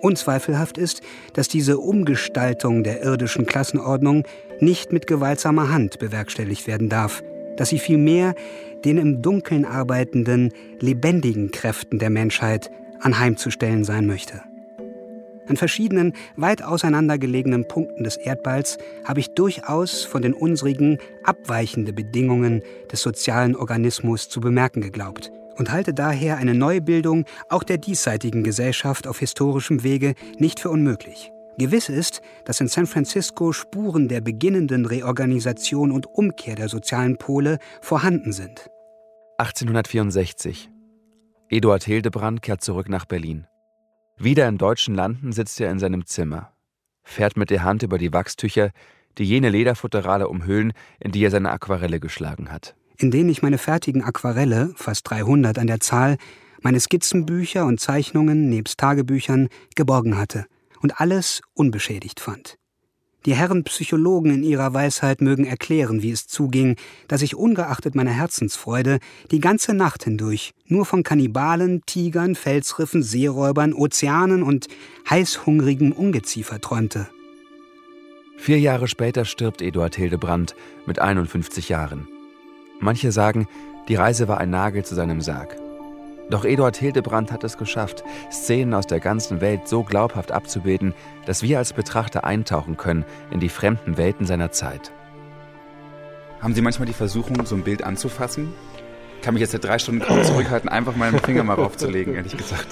[0.00, 4.24] Unzweifelhaft ist, dass diese Umgestaltung der irdischen Klassenordnung
[4.60, 7.22] nicht mit gewaltsamer Hand bewerkstelligt werden darf,
[7.56, 8.34] dass sie vielmehr
[8.84, 14.42] den im Dunkeln arbeitenden, lebendigen Kräften der Menschheit anheimzustellen sein möchte.
[15.48, 22.62] An verschiedenen, weit auseinandergelegenen Punkten des Erdballs habe ich durchaus von den unsrigen abweichende Bedingungen
[22.90, 29.06] des sozialen Organismus zu bemerken geglaubt und halte daher eine Neubildung auch der diesseitigen Gesellschaft
[29.06, 31.32] auf historischem Wege nicht für unmöglich.
[31.58, 37.58] Gewiss ist, dass in San Francisco Spuren der beginnenden Reorganisation und Umkehr der sozialen Pole
[37.80, 38.68] vorhanden sind.
[39.38, 40.70] 1864.
[41.48, 43.46] Eduard Hildebrand kehrt zurück nach Berlin.
[44.18, 46.52] Wieder in deutschen Landen sitzt er in seinem Zimmer,
[47.04, 48.70] fährt mit der Hand über die Wachstücher,
[49.16, 52.74] die jene Lederfutterale umhüllen, in die er seine Aquarelle geschlagen hat.
[52.98, 56.16] In denen ich meine fertigen Aquarelle, fast 300 an der Zahl,
[56.62, 60.46] meine Skizzenbücher und Zeichnungen nebst Tagebüchern geborgen hatte
[60.86, 62.58] und alles unbeschädigt fand.
[63.24, 66.76] Die Herren Psychologen in ihrer Weisheit mögen erklären, wie es zuging,
[67.08, 69.00] dass ich ungeachtet meiner Herzensfreude
[69.32, 74.68] die ganze Nacht hindurch nur von Kannibalen, Tigern, Felsriffen, Seeräubern, Ozeanen und
[75.10, 77.08] heißhungrigem Ungeziefer träumte.
[78.36, 80.54] Vier Jahre später stirbt Eduard Hildebrand
[80.86, 82.06] mit 51 Jahren.
[82.78, 83.48] Manche sagen,
[83.88, 85.65] die Reise war ein Nagel zu seinem Sarg.
[86.28, 90.92] Doch Eduard Hildebrand hat es geschafft, Szenen aus der ganzen Welt so glaubhaft abzubilden,
[91.24, 94.92] dass wir als Betrachter eintauchen können in die fremden Welten seiner Zeit.
[96.40, 98.52] Haben Sie manchmal die Versuchung, so ein Bild anzufassen?
[99.16, 102.36] Ich kann mich jetzt seit drei Stunden kaum zurückhalten, einfach meinen Finger mal raufzulegen, ehrlich
[102.36, 102.66] gesagt.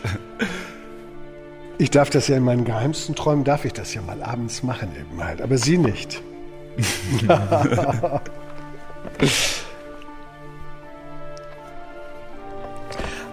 [1.79, 4.90] Ich darf das ja in meinen geheimsten Träumen, darf ich das ja mal abends machen
[4.99, 6.23] eben halt, aber Sie nicht.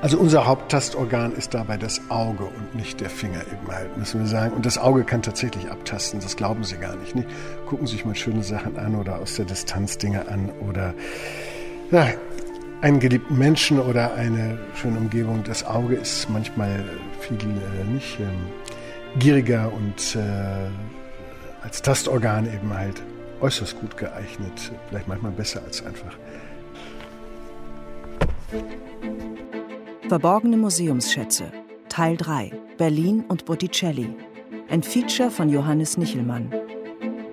[0.01, 4.27] Also unser Haupttastorgan ist dabei das Auge und nicht der Finger eben halt, müssen wir
[4.27, 4.55] sagen.
[4.55, 7.15] Und das Auge kann tatsächlich abtasten, das glauben Sie gar nicht.
[7.15, 7.27] nicht?
[7.67, 10.95] Gucken Sie sich mal schöne Sachen an oder aus der Distanz Dinge an oder
[11.91, 12.07] ja,
[12.81, 15.43] einen geliebten Menschen oder eine schöne Umgebung.
[15.43, 16.83] Das Auge ist manchmal
[17.19, 23.03] viel äh, nicht ähm, gieriger und äh, als Tastorgan eben halt
[23.39, 24.71] äußerst gut geeignet.
[24.89, 26.15] Vielleicht manchmal besser als einfach.
[30.11, 31.53] Verborgene Museumsschätze.
[31.87, 34.13] Teil 3 Berlin und Botticelli.
[34.69, 36.53] Ein Feature von Johannes Nichelmann.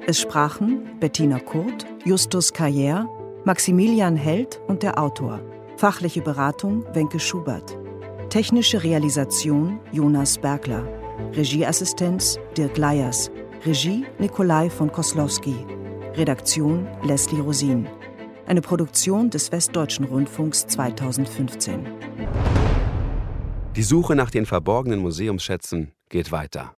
[0.07, 3.09] Es sprachen Bettina Kurt, Justus Carrière,
[3.45, 5.41] Maximilian Held und der Autor.
[5.77, 7.77] Fachliche Beratung Wenke Schubert.
[8.31, 10.87] Technische Realisation Jonas Bergler.
[11.33, 13.29] Regieassistenz Dirk Leyers.
[13.67, 15.57] Regie Nikolai von Koslowski.
[16.15, 17.89] Redaktion Leslie Rosin.
[18.47, 21.85] Eine Produktion des Westdeutschen Rundfunks 2015.
[23.77, 26.75] Die Suche nach den verborgenen Museumsschätzen geht weiter.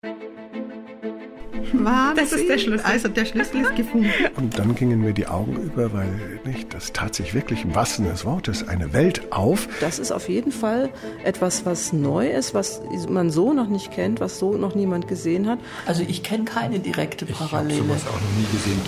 [1.72, 2.16] Wahnsinn.
[2.16, 2.86] Das ist der Schlüssel.
[2.86, 4.10] Also der Schlüssel ist gefunden.
[4.36, 8.06] Und dann gingen mir die Augen über, weil nicht, das tat sich wirklich im wahrsten
[8.06, 9.68] des Wortes eine Welt auf.
[9.80, 10.90] Das ist auf jeden Fall
[11.24, 15.48] etwas, was neu ist, was man so noch nicht kennt, was so noch niemand gesehen
[15.48, 15.58] hat.
[15.86, 17.74] Also ich kenne keine direkte Parallele.
[17.74, 18.80] Ich habe sowas auch noch nie gesehen.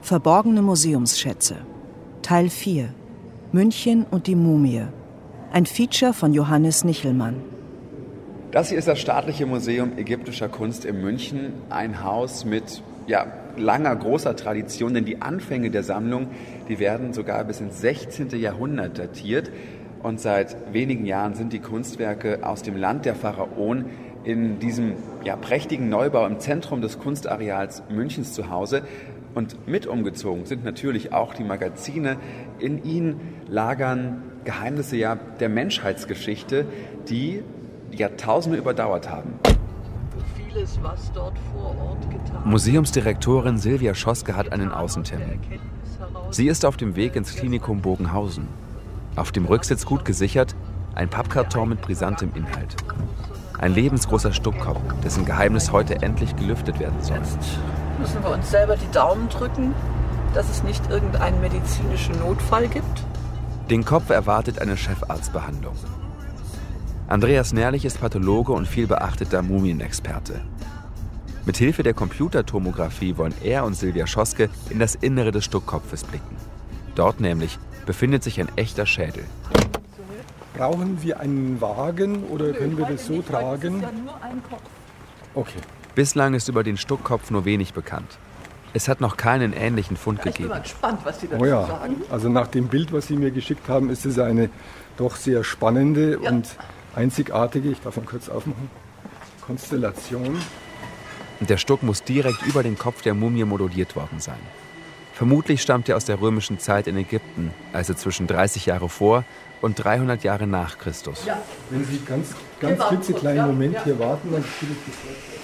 [0.00, 1.56] Verborgene Museumsschätze
[2.22, 2.94] Teil 4
[3.52, 4.86] München und die Mumie
[5.52, 7.36] ein Feature von Johannes Nichelmann.
[8.50, 11.52] Das hier ist das Staatliche Museum ägyptischer Kunst in München.
[11.68, 16.28] Ein Haus mit ja, langer, großer Tradition, denn die Anfänge der Sammlung,
[16.68, 18.30] die werden sogar bis ins 16.
[18.40, 19.50] Jahrhundert datiert.
[20.02, 23.86] Und seit wenigen Jahren sind die Kunstwerke aus dem Land der Pharaonen
[24.24, 28.82] in diesem ja, prächtigen Neubau im Zentrum des Kunstareals Münchens zu Hause.
[29.34, 32.16] Und mit umgezogen sind natürlich auch die Magazine.
[32.58, 36.64] In ihnen lagern Geheimnisse ja der Menschheitsgeschichte,
[37.08, 37.42] die
[37.90, 39.34] Jahrtausende überdauert haben.
[40.36, 45.40] vieles, was dort vor Ort getan Museumsdirektorin Silvia Schoske hat einen Außentermin.
[46.30, 48.48] Sie ist auf dem Weg ins Klinikum Bogenhausen.
[49.16, 50.54] Auf dem Rücksitz gut gesichert,
[50.94, 52.76] ein Pappkarton mit brisantem Inhalt.
[53.58, 57.16] Ein lebensgroßer Stuckkopf, dessen Geheimnis heute endlich gelüftet werden soll.
[57.16, 57.58] Jetzt
[57.98, 59.74] müssen wir uns selber die Daumen drücken,
[60.34, 63.04] dass es nicht irgendeinen medizinischen Notfall gibt.
[63.70, 65.74] Den Kopf erwartet eine Chefarztbehandlung.
[67.08, 70.40] Andreas Nährlich ist Pathologe und vielbeachteter Mumienexperte.
[71.44, 76.36] Mit Hilfe der Computertomographie wollen er und Silvia Schoske in das Innere des Stuckkopfes blicken.
[76.94, 79.24] Dort nämlich befindet sich ein echter Schädel.
[80.56, 83.84] Brauchen wir einen Wagen oder können wir das so tragen?
[85.34, 85.60] Okay.
[85.96, 88.18] Bislang ist über den Stuckkopf nur wenig bekannt.
[88.76, 90.34] Es hat noch keinen ähnlichen Fund gegeben.
[90.34, 91.66] Ich bin mal gespannt, was Sie dazu oh ja.
[91.66, 91.96] sagen.
[92.10, 94.50] Also nach dem Bild, was Sie mir geschickt haben, ist es eine
[94.98, 96.30] doch sehr spannende ja.
[96.30, 96.46] und
[96.94, 98.68] einzigartige, ich darf mal kurz aufmachen,
[99.40, 100.38] Konstellation.
[101.40, 104.40] Der Stuck muss direkt über den Kopf der Mumie moduliert worden sein.
[105.14, 109.24] Vermutlich stammt er aus der römischen Zeit in Ägypten, also zwischen 30 Jahre vor
[109.62, 111.24] und 300 Jahre nach Christus.
[111.24, 111.40] Ja.
[111.70, 113.84] Wenn Sie ganz, ganz klitzekleinen ja, Moment ja.
[113.84, 115.35] hier warten, dann spiele ich das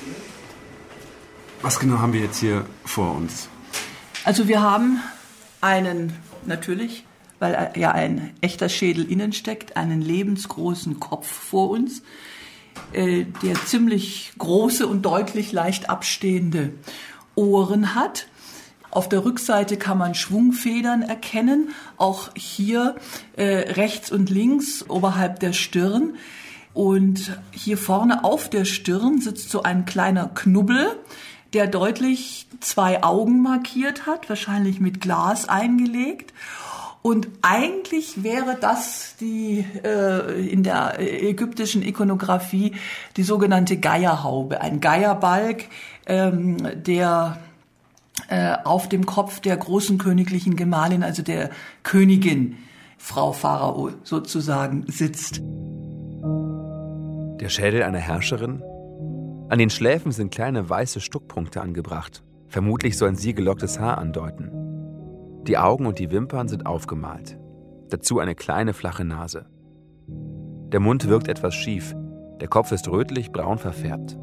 [1.63, 3.49] Was genau haben wir jetzt hier vor uns?
[4.25, 5.01] Also wir haben
[5.61, 6.13] einen
[6.45, 7.05] natürlich
[7.43, 12.05] weil ja ein echter Schädel innen steckt, einen lebensgroßen Kopf vor uns,
[12.93, 16.73] äh, der ziemlich große und deutlich leicht abstehende
[17.35, 18.29] Ohren hat.
[18.93, 22.95] Auf der Rückseite kann man Schwungfedern erkennen, auch hier
[23.37, 26.15] äh, rechts und links oberhalb der Stirn.
[26.75, 30.97] Und hier vorne auf der Stirn sitzt so ein kleiner Knubbel,
[31.53, 36.33] der deutlich zwei Augen markiert hat, wahrscheinlich mit Glas eingelegt.
[37.03, 42.77] Und eigentlich wäre das die äh, in der ägyptischen Ikonografie
[43.17, 45.65] die sogenannte Geierhaube, ein Geierbalg,
[46.07, 47.39] ähm, der
[48.29, 51.51] äh, auf dem Kopf der großen königlichen Gemahlin, also der
[51.83, 52.59] Königin,
[52.99, 55.41] Frau Pharao sozusagen sitzt.
[57.41, 58.63] Der Schädel einer Herrscherin?
[59.53, 62.23] An den Schläfen sind kleine weiße Stuckpunkte angebracht.
[62.49, 64.51] Vermutlich sollen sie gelocktes Haar andeuten.
[65.47, 67.39] Die Augen und die Wimpern sind aufgemalt.
[67.91, 69.45] Dazu eine kleine flache Nase.
[70.09, 71.95] Der Mund wirkt etwas schief.
[72.41, 74.17] Der Kopf ist rötlich-braun verfärbt.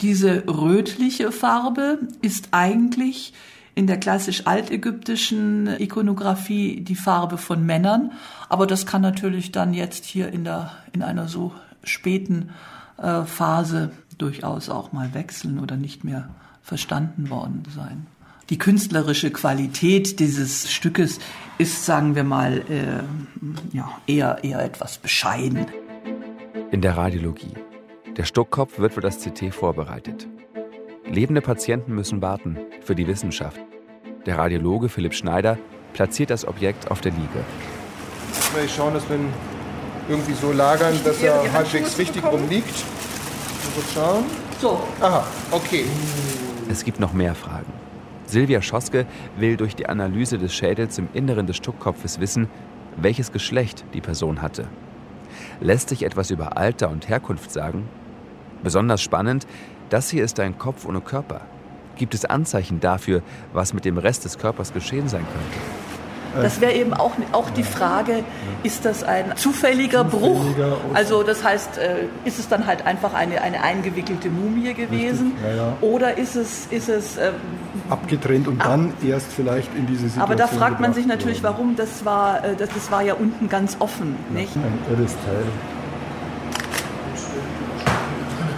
[0.00, 3.34] Diese rötliche Farbe ist eigentlich
[3.74, 8.12] in der klassisch altägyptischen Ikonografie die Farbe von Männern,
[8.48, 12.50] aber das kann natürlich dann jetzt hier in der in einer so späten
[12.98, 16.28] äh, Phase durchaus auch mal wechseln oder nicht mehr
[16.62, 18.06] verstanden worden sein
[18.50, 21.18] die künstlerische Qualität dieses Stückes
[21.58, 25.66] ist, sagen wir mal, äh, ja, eher, eher etwas bescheiden.
[26.70, 27.54] In der Radiologie.
[28.16, 30.26] Der Stuckkopf wird für das CT vorbereitet.
[31.06, 33.60] Lebende Patienten müssen warten für die Wissenschaft.
[34.26, 35.58] Der Radiologe Philipp Schneider
[35.92, 37.44] platziert das Objekt auf der Liege.
[38.64, 39.28] Ich schauen, dass wir ihn
[40.08, 42.74] irgendwie so lagern, dass er halbwegs richtig rumliegt.
[42.74, 44.24] So schauen.
[44.60, 44.80] So.
[45.00, 45.84] Aha, okay.
[46.70, 47.72] Es gibt noch mehr Fragen.
[48.26, 52.48] Silvia Schoske will durch die Analyse des Schädels im Inneren des Stuckkopfes wissen,
[52.96, 54.68] welches Geschlecht die Person hatte.
[55.60, 57.88] Lässt sich etwas über Alter und Herkunft sagen?
[58.62, 59.46] Besonders spannend,
[59.94, 61.42] das hier ist ein Kopf ohne Körper.
[61.94, 66.42] Gibt es Anzeichen dafür, was mit dem Rest des Körpers geschehen sein könnte?
[66.42, 68.24] Das wäre eben auch, auch die Frage,
[68.64, 70.44] ist das ein zufälliger, Bruch?
[70.92, 75.34] Also das heißt, äh, ist es dann halt einfach eine, eine eingewickelte Mumie gewesen?
[75.44, 75.76] Ja, ja.
[75.80, 76.66] Oder ist es...
[76.72, 77.30] Ist es äh,
[77.88, 81.44] Abgetrennt und ab dann erst vielleicht in diese Situation Aber da fragt man sich natürlich,
[81.44, 81.76] warum.
[81.76, 84.16] Das war, äh, das, das war ja unten ganz offen.
[84.30, 84.56] Ja, nicht?
[84.56, 85.44] Ein irres Teil.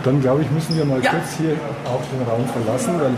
[0.06, 3.10] Dann glaube ich, müssen wir mal kurz hier auch den Raum verlassen, weil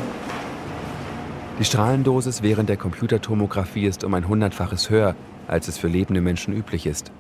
[1.59, 5.15] die Strahlendosis während der Computertomographie ist um ein hundertfaches höher,
[5.49, 7.13] als es für lebende Menschen üblich ist.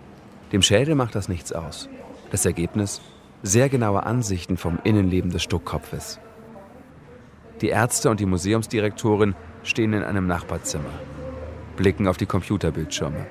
[0.53, 1.91] Dem Schädel macht das nichts aus.
[2.31, 3.03] Das Ergebnis?
[3.43, 6.19] Sehr genaue Ansichten vom Innenleben des Stuckkopfes.
[7.61, 9.35] Die Ärzte und die Museumsdirektorin
[9.65, 10.95] stehen in einem Nachbarzimmer,
[11.77, 13.27] blicken auf die Computerbildschirme.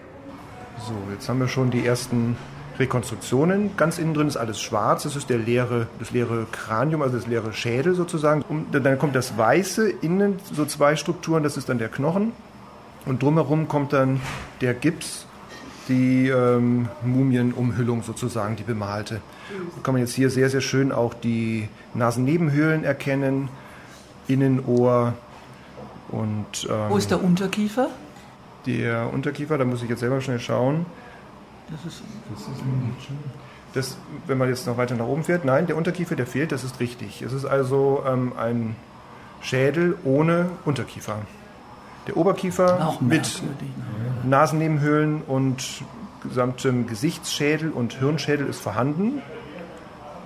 [0.86, 2.38] So, jetzt haben wir schon die ersten
[2.80, 3.71] Rekonstruktionen.
[3.78, 5.03] Ganz innen drin ist alles schwarz.
[5.03, 8.43] Das ist der leere, das leere Kranium, also das leere Schädel sozusagen.
[8.47, 12.34] Und dann kommt das Weiße innen, so zwei Strukturen, das ist dann der Knochen.
[13.05, 14.19] Und drumherum kommt dann
[14.61, 15.25] der Gips,
[15.88, 19.21] die ähm, Mumienumhüllung sozusagen, die bemalte.
[19.49, 23.47] Da kann man jetzt hier sehr, sehr schön auch die Nasennebenhöhlen erkennen,
[24.28, 25.13] Innenohr
[26.09, 26.67] und...
[26.69, 27.88] Ähm, Wo ist der Unterkiefer?
[28.65, 30.86] Der Unterkiefer, da muss ich jetzt selber schnell schauen.
[31.70, 32.01] Das ist,
[32.34, 32.63] das ist
[33.74, 36.63] Das, wenn man jetzt noch weiter nach oben fährt, nein, der Unterkiefer, der fehlt, das
[36.63, 37.22] ist richtig.
[37.22, 38.76] Es ist also ähm, ein
[39.41, 41.20] Schädel ohne Unterkiefer.
[42.07, 43.41] Der Oberkiefer mit
[44.24, 45.84] Nasennebenhöhlen und
[46.24, 49.22] gesamtem Gesichtsschädel und Hirnschädel ist vorhanden,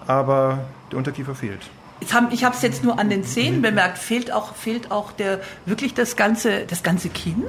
[0.05, 0.59] aber
[0.91, 1.61] der Unterkiefer fehlt.
[1.99, 3.97] Ich habe es jetzt nur an den Zähnen bemerkt.
[3.97, 7.43] Fehlt auch, fehlt auch der, wirklich das ganze, das ganze Kinn?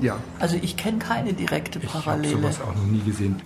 [0.00, 0.16] Ja.
[0.38, 2.28] Also ich kenne keine direkte Parallele.
[2.28, 3.40] Ich habe sowas auch noch nie gesehen.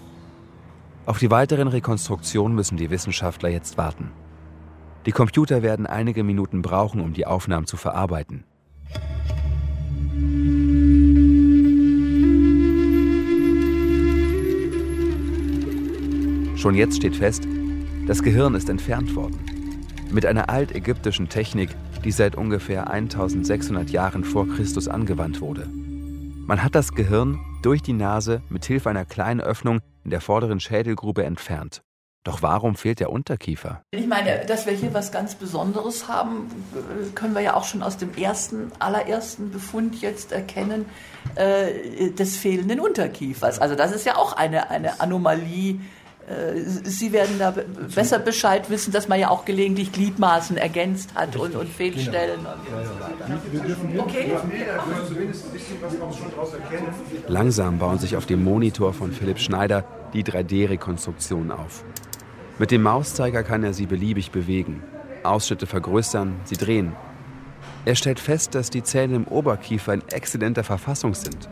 [1.07, 4.11] Auf die weiteren Rekonstruktionen müssen die Wissenschaftler jetzt warten.
[5.07, 8.45] Die Computer werden einige Minuten brauchen, um die Aufnahmen zu verarbeiten.
[16.57, 17.45] Schon jetzt steht fest,
[18.07, 19.39] das Gehirn ist entfernt worden.
[20.11, 21.71] Mit einer altägyptischen Technik,
[22.05, 25.69] die seit ungefähr 1600 Jahren vor Christus angewandt wurde.
[26.49, 30.61] Man hat das Gehirn durch die Nase mit Hilfe einer kleinen Öffnung in der vorderen
[30.61, 31.83] Schädelgrube entfernt.
[32.25, 33.83] Doch warum fehlt der Unterkiefer?
[33.91, 36.51] Ich meine, dass wir hier was ganz Besonderes haben,
[37.15, 40.87] können wir ja auch schon aus dem ersten, allerersten Befund jetzt erkennen,
[41.35, 43.59] äh, des fehlenden Unterkiefers.
[43.59, 45.81] Also das ist ja auch eine, eine Anomalie.
[46.29, 47.55] Äh, Sie werden da
[47.95, 52.47] besser Bescheid wissen, dass man ja auch gelegentlich Gliedmaßen ergänzt hat und, und Fehlstellen und,
[52.47, 54.03] so weiter.
[54.03, 54.33] Okay.
[57.27, 61.85] Langsam bauen sich auf dem Monitor von Philipp Schneider die 3D-Rekonstruktionen auf.
[62.59, 64.83] Mit dem Mauszeiger kann er sie beliebig bewegen,
[65.23, 66.93] Ausschnitte vergrößern, sie drehen.
[67.85, 71.49] Er stellt fest, dass die Zähne im Oberkiefer in exzellenter Verfassung sind.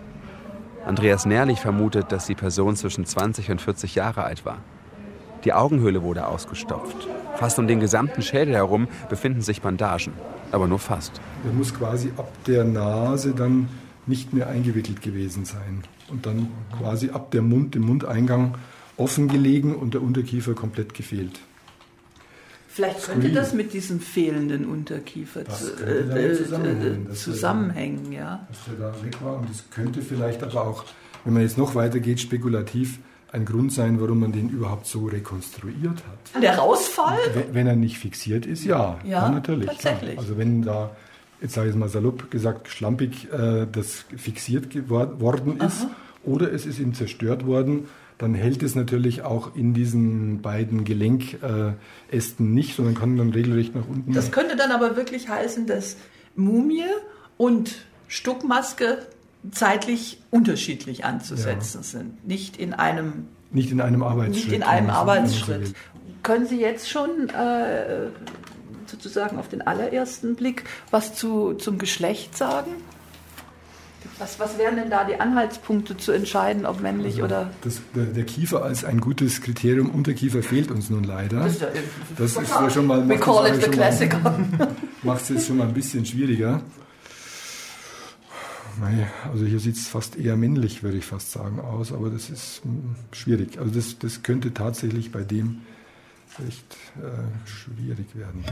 [0.86, 4.58] Andreas Nährlich vermutet, dass die Person zwischen 20 und 40 Jahre alt war.
[5.44, 7.08] Die Augenhöhle wurde ausgestopft.
[7.34, 10.12] Fast um den gesamten Schädel herum befinden sich Bandagen,
[10.52, 11.20] aber nur fast.
[11.44, 13.68] Er muss quasi ab der Nase dann
[14.06, 18.54] nicht mehr eingewickelt gewesen sein und dann quasi ab dem Mund, dem Mundeingang
[18.96, 21.40] offen gelegen und der Unterkiefer komplett gefehlt.
[22.76, 28.46] Vielleicht könnte das mit diesem fehlenden Unterkiefer zu, äh, zusammenhängen, äh, zusammenhängen ja.
[28.50, 30.84] Dass der da weg war und es könnte vielleicht aber auch,
[31.24, 32.98] wenn man jetzt noch weiter geht, spekulativ
[33.32, 36.02] ein Grund sein, warum man den überhaupt so rekonstruiert
[36.34, 36.42] hat.
[36.42, 37.16] Der Rausfall?
[37.32, 38.98] Wenn, wenn er nicht fixiert ist, ja.
[39.04, 39.68] Ja, ja natürlich.
[39.68, 40.16] tatsächlich.
[40.16, 40.20] Ja.
[40.20, 40.90] Also wenn da,
[41.40, 45.90] jetzt sage ich es mal salopp gesagt, schlampig äh, das fixiert worden ist Aha.
[46.24, 52.54] oder es ist ihm zerstört worden, dann hält es natürlich auch in diesen beiden Gelenkästen
[52.54, 54.12] nicht, sondern kann dann regelrecht nach unten.
[54.12, 55.96] Das könnte dann aber wirklich heißen, dass
[56.34, 56.84] Mumie
[57.36, 57.74] und
[58.08, 58.98] Stuckmaske
[59.50, 61.82] zeitlich unterschiedlich anzusetzen Ja.
[61.84, 62.26] sind.
[62.26, 64.44] Nicht in einem, nicht in einem Arbeitsschritt.
[64.46, 65.74] nicht in einem Arbeitsschritt.
[66.22, 68.08] Können Sie jetzt schon äh,
[68.86, 72.70] sozusagen auf den allerersten Blick was zu, zum Geschlecht sagen?
[74.18, 77.50] Was, was wären denn da die Anhaltspunkte zu entscheiden, ob männlich oder...
[77.62, 81.40] Das, der, der Kiefer als ein gutes Kriterium, Unterkiefer fehlt uns nun leider.
[81.40, 81.68] Das ist ja-
[82.16, 83.00] Das ist ja schon mal.
[83.02, 84.34] We macht call it the schon mal- classical.
[85.02, 86.60] Macht es jetzt schon mal ein bisschen schwieriger.
[89.32, 92.62] Also hier sieht es fast eher männlich, würde ich fast sagen, aus, aber das ist
[92.62, 93.58] hm, schwierig.
[93.58, 95.62] Also das, das könnte tatsächlich bei dem
[96.46, 98.44] echt äh, schwierig werden.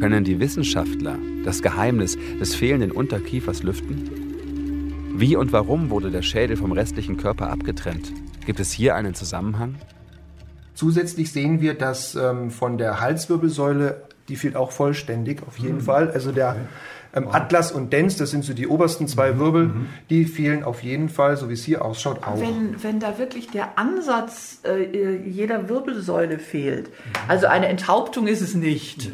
[0.00, 4.08] Können die Wissenschaftler das Geheimnis des fehlenden Unterkiefers lüften?
[5.16, 8.12] Wie und warum wurde der Schädel vom restlichen Körper abgetrennt?
[8.46, 9.74] Gibt es hier einen Zusammenhang?
[10.74, 15.80] Zusätzlich sehen wir, dass ähm, von der Halswirbelsäule, die fehlt auch vollständig auf jeden Mhm.
[15.82, 16.10] Fall.
[16.12, 16.54] Also der
[17.14, 19.38] ähm, Atlas und Dens, das sind so die obersten zwei Mhm.
[19.40, 19.70] Wirbel,
[20.10, 22.40] die fehlen auf jeden Fall, so wie es hier ausschaut, auch.
[22.40, 26.90] Wenn, wenn da wirklich der Ansatz äh, jeder Wirbelsäule fehlt,
[27.26, 29.10] also eine Enthauptung ist es nicht.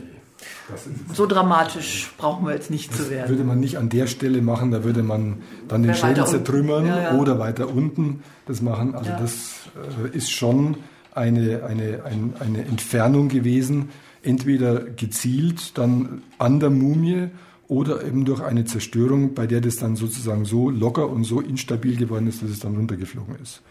[1.13, 3.29] So dramatisch brauchen wir jetzt nicht zu werden.
[3.29, 5.39] Würde man nicht an der Stelle machen, da würde man
[5.69, 7.19] dann den Schädel zertrümmern Ja, ja.
[7.19, 8.95] oder weiter unten das machen.
[8.95, 9.21] Also Ja.
[9.21, 9.69] das
[10.05, 10.77] äh, ist schon
[11.13, 13.91] eine, eine, ein, eine Entfernung gewesen,
[14.23, 17.29] entweder gezielt dann an der Mumie
[17.69, 21.97] oder eben durch eine Zerstörung, bei der das dann sozusagen so locker und so instabil
[21.97, 23.63] geworden ist, dass es dann runtergeflogen ist.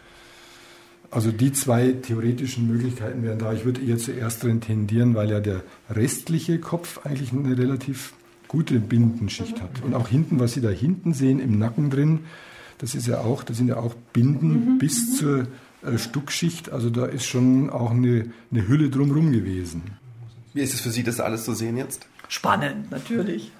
[1.13, 3.53] Also die zwei theoretischen Möglichkeiten wären da.
[3.53, 5.61] Ich würde eher zu ersteren tendieren, weil ja der
[5.91, 8.13] restliche Kopf eigentlich eine relativ
[8.47, 9.83] gute Bindenschicht hat.
[9.83, 12.21] Und auch hinten, was Sie da hinten sehen, im Nacken drin,
[12.79, 15.47] das ist ja auch, das sind ja auch Binden bis zur
[15.83, 16.71] äh, Stuckschicht.
[16.71, 19.83] Also da ist schon auch eine, eine Hülle drumherum gewesen.
[20.53, 22.07] Wie ist es für Sie, das alles zu sehen jetzt?
[22.27, 23.51] Spannend, natürlich.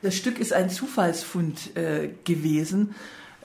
[0.00, 2.94] Das Stück ist ein Zufallsfund äh, gewesen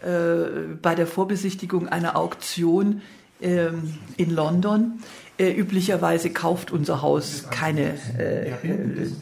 [0.02, 3.02] äh, bei der Vorbesichtigung einer Auktion
[3.40, 5.00] in London.
[5.40, 8.52] Äh, üblicherweise kauft unser Haus keine äh,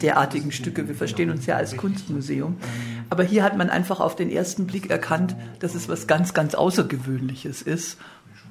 [0.02, 0.88] derartigen Stücke.
[0.88, 2.56] Wir verstehen uns ja als Kunstmuseum.
[3.08, 6.56] Aber hier hat man einfach auf den ersten Blick erkannt, dass es was ganz, ganz
[6.56, 7.98] Außergewöhnliches ist.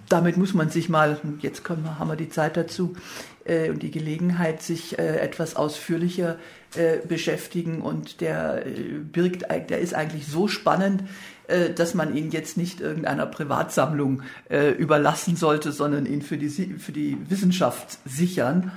[0.07, 2.95] damit muss man sich mal, jetzt können wir, haben wir die Zeit dazu
[3.43, 6.38] äh, und die Gelegenheit, sich etwas ausführlicher
[7.07, 7.82] beschäftigen.
[7.82, 8.63] Und der
[9.11, 11.03] birgt, der ist eigentlich so spannend,
[11.47, 16.49] äh, dass man ihn jetzt nicht irgendeiner Privatsammlung äh, überlassen sollte, sondern ihn für die,
[16.49, 18.71] für die Wissenschaft sichern.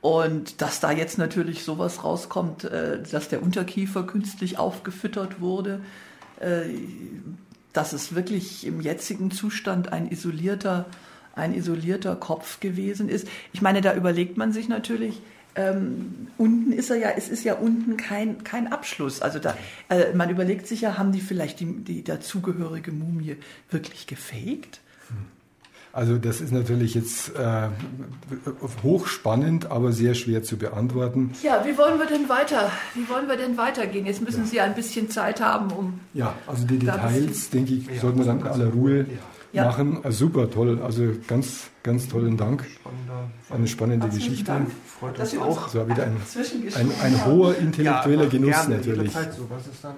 [0.00, 5.80] Und dass da jetzt natürlich sowas rauskommt, dass der Unterkiefer künstlich aufgefüttert wurde,
[7.72, 10.86] dass es wirklich im jetzigen Zustand ein isolierter,
[11.36, 13.28] ein isolierter Kopf gewesen ist.
[13.52, 15.22] Ich meine, da überlegt man sich natürlich,
[15.54, 19.22] ähm, unten ist er ja, es ist ja unten kein, kein Abschluss.
[19.22, 19.56] Also da,
[19.88, 23.36] äh, man überlegt sich ja, haben die vielleicht die, die dazugehörige Mumie
[23.70, 24.80] wirklich gefaked?
[25.94, 27.68] Also das ist natürlich jetzt äh,
[28.82, 31.32] hochspannend, aber sehr schwer zu beantworten.
[31.42, 32.70] Ja, wie wollen wir denn weiter?
[32.94, 34.06] Wie wollen wir denn weitergehen?
[34.06, 34.46] Jetzt müssen ja.
[34.46, 36.00] Sie ein bisschen Zeit haben, um.
[36.14, 39.18] Ja, also die Details, denke ich, ja, sollten wir dann in aller Ruhe ja.
[39.52, 39.98] Machen.
[40.02, 40.80] Also super toll.
[40.82, 42.64] Also ganz, ganz tollen Dank.
[43.50, 44.44] Eine spannende Geschichte.
[44.44, 44.70] Dank.
[44.86, 45.68] Freut uns auch.
[45.68, 46.16] So wieder ein,
[46.74, 49.12] ein, ein hoher intellektueller Genuss gerne, natürlich.
[49.12, 49.46] Zeit so.
[49.50, 49.94] Das ist dann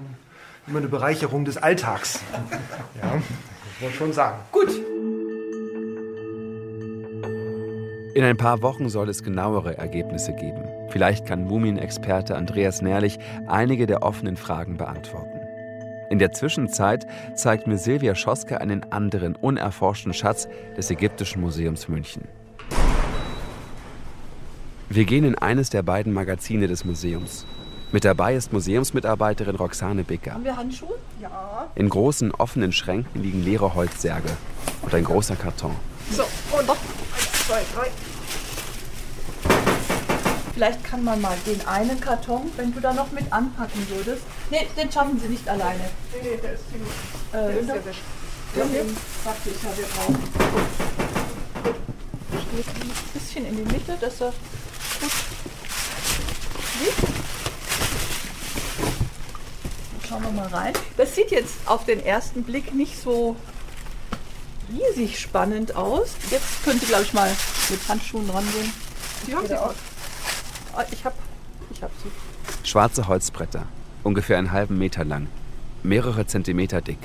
[0.66, 2.20] immer eine Bereicherung des Alltags.
[3.02, 3.22] ja, muss
[3.80, 4.38] man schon sagen.
[4.50, 4.70] Gut.
[8.14, 10.62] In ein paar Wochen soll es genauere Ergebnisse geben.
[10.90, 15.43] Vielleicht kann Mumienexperte Andreas Nährlich einige der offenen Fragen beantworten.
[16.14, 20.46] In der Zwischenzeit zeigt mir Silvia Schoske einen anderen, unerforschten Schatz
[20.76, 22.28] des Ägyptischen Museums München.
[24.88, 27.46] Wir gehen in eines der beiden Magazine des Museums.
[27.90, 30.34] Mit dabei ist Museumsmitarbeiterin Roxane Bicker.
[30.34, 30.94] Haben wir Handschuhe?
[31.20, 31.66] Ja.
[31.74, 34.30] In großen offenen Schränken liegen leere Holzsärge
[34.82, 35.74] und ein großer Karton.
[36.12, 36.22] So,
[36.56, 37.88] und noch eins, zwei, drei.
[40.54, 44.22] Vielleicht kann man mal den einen Karton, wenn du da noch mit anpacken würdest.
[44.50, 45.90] Nee, den schaffen sie nicht alleine.
[46.12, 46.92] Nee, nee, der ist ziemlich.
[47.32, 47.92] Äh, der ist sehr, sehr
[48.54, 48.84] ja, ja,
[49.76, 50.22] wir brauchen.
[52.30, 54.32] Steht ein bisschen in die Mitte, dass er
[55.00, 55.10] gut
[56.80, 56.98] liegt.
[60.08, 60.72] Schauen wir mal rein.
[60.96, 63.34] Das sieht jetzt auf den ersten Blick nicht so
[64.72, 66.10] riesig spannend aus.
[66.30, 67.34] Jetzt könnte, glaube ich, mal
[67.70, 68.72] mit Handschuhen rangehen.
[69.26, 69.74] Die haben sie auch.
[70.76, 71.14] Ah, ich habe
[71.72, 72.68] ich hab sie.
[72.68, 73.66] Schwarze Holzbretter,
[74.02, 75.28] ungefähr einen halben Meter lang,
[75.84, 76.98] mehrere Zentimeter dick.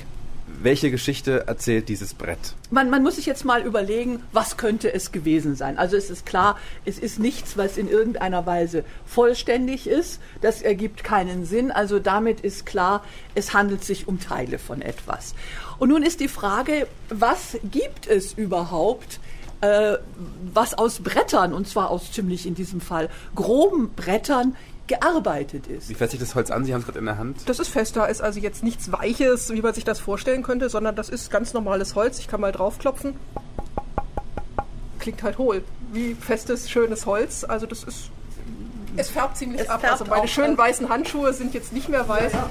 [0.62, 2.54] Welche Geschichte erzählt dieses Brett?
[2.70, 5.78] Man, man, muss sich jetzt mal überlegen, was könnte es gewesen sein.
[5.78, 10.20] Also es ist klar, es ist nichts, was in irgendeiner Weise vollständig ist.
[10.42, 11.70] Das ergibt keinen Sinn.
[11.70, 13.02] Also damit ist klar,
[13.34, 15.34] es handelt sich um Teile von etwas.
[15.78, 19.18] Und nun ist die Frage, was gibt es überhaupt
[19.60, 19.98] äh,
[20.52, 24.56] was aus Brettern, und zwar aus ziemlich in diesem Fall groben Brettern,
[24.90, 25.88] gearbeitet ist.
[25.88, 26.64] Wie fährt sich das Holz an?
[26.64, 27.48] Sie haben es gerade in der Hand.
[27.48, 30.96] Das ist fester, ist also jetzt nichts Weiches, wie man sich das vorstellen könnte, sondern
[30.96, 32.18] das ist ganz normales Holz.
[32.18, 33.14] Ich kann mal draufklopfen.
[34.98, 35.62] Klingt halt hohl.
[35.92, 37.44] Wie festes, schönes Holz.
[37.44, 38.10] Also das ist.
[38.96, 39.80] Es färbt ziemlich es ab.
[39.80, 42.32] Färbt also meine schönen weißen Handschuhe sind jetzt nicht mehr weiß.
[42.32, 42.50] Ja, ja.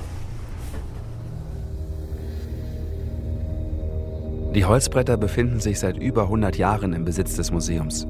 [4.55, 8.07] Die Holzbretter befinden sich seit über 100 Jahren im Besitz des Museums.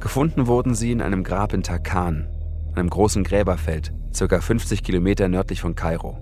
[0.00, 2.26] Gefunden wurden sie in einem Grab in Tarkan,
[2.74, 4.40] einem großen Gräberfeld, ca.
[4.40, 6.16] 50 Kilometer nördlich von Kairo.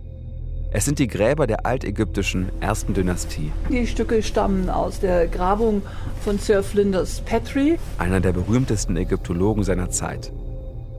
[0.72, 3.52] Es sind die Gräber der altägyptischen ersten Dynastie.
[3.70, 5.82] Die Stücke stammen aus der Grabung
[6.22, 10.32] von Sir Flinders Petrie, einer der berühmtesten Ägyptologen seiner Zeit.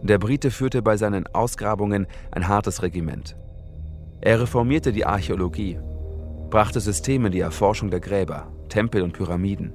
[0.02, 3.36] Der Brite führte bei seinen Ausgrabungen ein hartes Regiment.
[4.22, 5.78] Er reformierte die Archäologie
[6.50, 9.74] brachte Systeme die Erforschung der Gräber, Tempel und Pyramiden.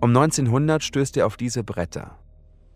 [0.00, 2.18] Um 1900 stößt er auf diese Bretter.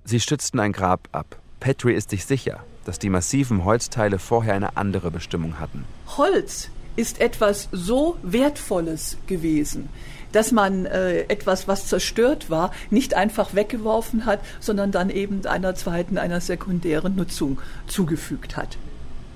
[0.04, 1.40] Sie stützten ein Grab ab.
[1.60, 5.84] Petrie ist sich sicher, dass die massiven Holzteile vorher eine andere Bestimmung hatten.
[6.16, 9.88] Holz ist etwas so Wertvolles gewesen,
[10.32, 15.74] dass man äh, etwas, was zerstört war, nicht einfach weggeworfen hat, sondern dann eben einer
[15.74, 18.78] zweiten, einer sekundären Nutzung zugefügt hat.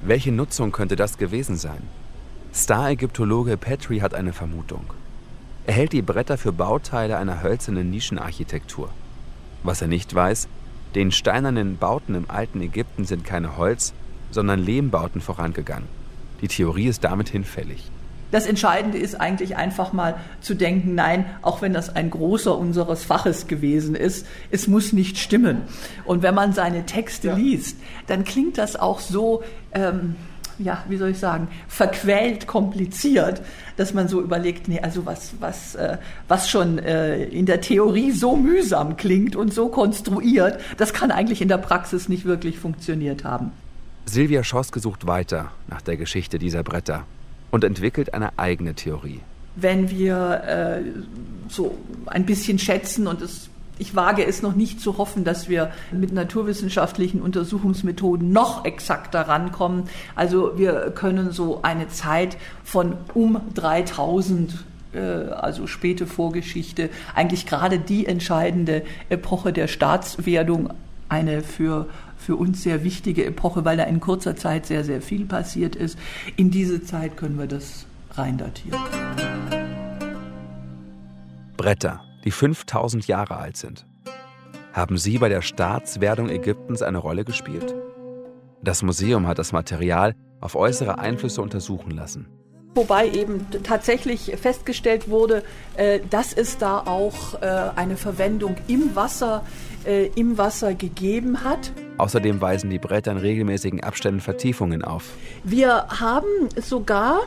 [0.02, 1.82] Welche Nutzung könnte das gewesen sein?
[2.54, 4.84] Star-Ägyptologe Petrie hat eine Vermutung.
[5.66, 8.90] Er hält die Bretter für Bauteile einer hölzernen Nischenarchitektur.
[9.62, 10.48] Was er nicht weiß,
[10.94, 13.94] den steinernen Bauten im alten Ägypten sind keine Holz,
[14.30, 15.88] sondern Lehmbauten vorangegangen.
[16.42, 17.90] Die Theorie ist damit hinfällig.
[18.32, 23.04] Das Entscheidende ist eigentlich einfach mal zu denken, nein, auch wenn das ein großer unseres
[23.04, 25.62] Faches gewesen ist, es muss nicht stimmen.
[26.04, 27.34] Und wenn man seine Texte ja.
[27.34, 27.78] liest,
[28.08, 29.42] dann klingt das auch so,
[29.72, 30.16] ähm,
[30.58, 33.42] ja, wie soll ich sagen, verquält kompliziert,
[33.76, 35.98] dass man so überlegt, nee, also was, was, äh,
[36.28, 41.42] was schon äh, in der Theorie so mühsam klingt und so konstruiert, das kann eigentlich
[41.42, 43.52] in der Praxis nicht wirklich funktioniert haben.
[44.06, 47.04] Silvia Schoske sucht weiter nach der Geschichte dieser Bretter
[47.50, 49.20] und entwickelt eine eigene Theorie.
[49.54, 50.82] Wenn wir äh,
[51.48, 51.76] so
[52.06, 53.48] ein bisschen schätzen und es
[53.78, 59.84] ich wage es noch nicht zu hoffen, dass wir mit naturwissenschaftlichen Untersuchungsmethoden noch exakter rankommen.
[60.14, 67.78] Also wir können so eine Zeit von um 3000 äh, also späte Vorgeschichte, eigentlich gerade
[67.78, 70.72] die entscheidende Epoche der Staatswerdung,
[71.08, 75.24] eine für, für uns sehr wichtige Epoche, weil da in kurzer Zeit sehr, sehr viel
[75.24, 75.98] passiert ist.
[76.36, 78.78] In diese Zeit können wir das rein datieren.
[81.56, 83.86] Bretter, die 5000 Jahre alt sind.
[84.72, 87.74] Haben sie bei der Staatswerdung Ägyptens eine Rolle gespielt?
[88.62, 92.28] Das Museum hat das Material auf äußere Einflüsse untersuchen lassen.
[92.74, 95.42] Wobei eben tatsächlich festgestellt wurde,
[95.76, 97.46] äh, dass es da auch äh,
[97.76, 99.44] eine Verwendung im Wasser,
[99.84, 101.70] äh, im Wasser gegeben hat.
[101.98, 105.10] Außerdem weisen die Bretter in regelmäßigen Abständen Vertiefungen auf.
[105.44, 107.20] Wir haben sogar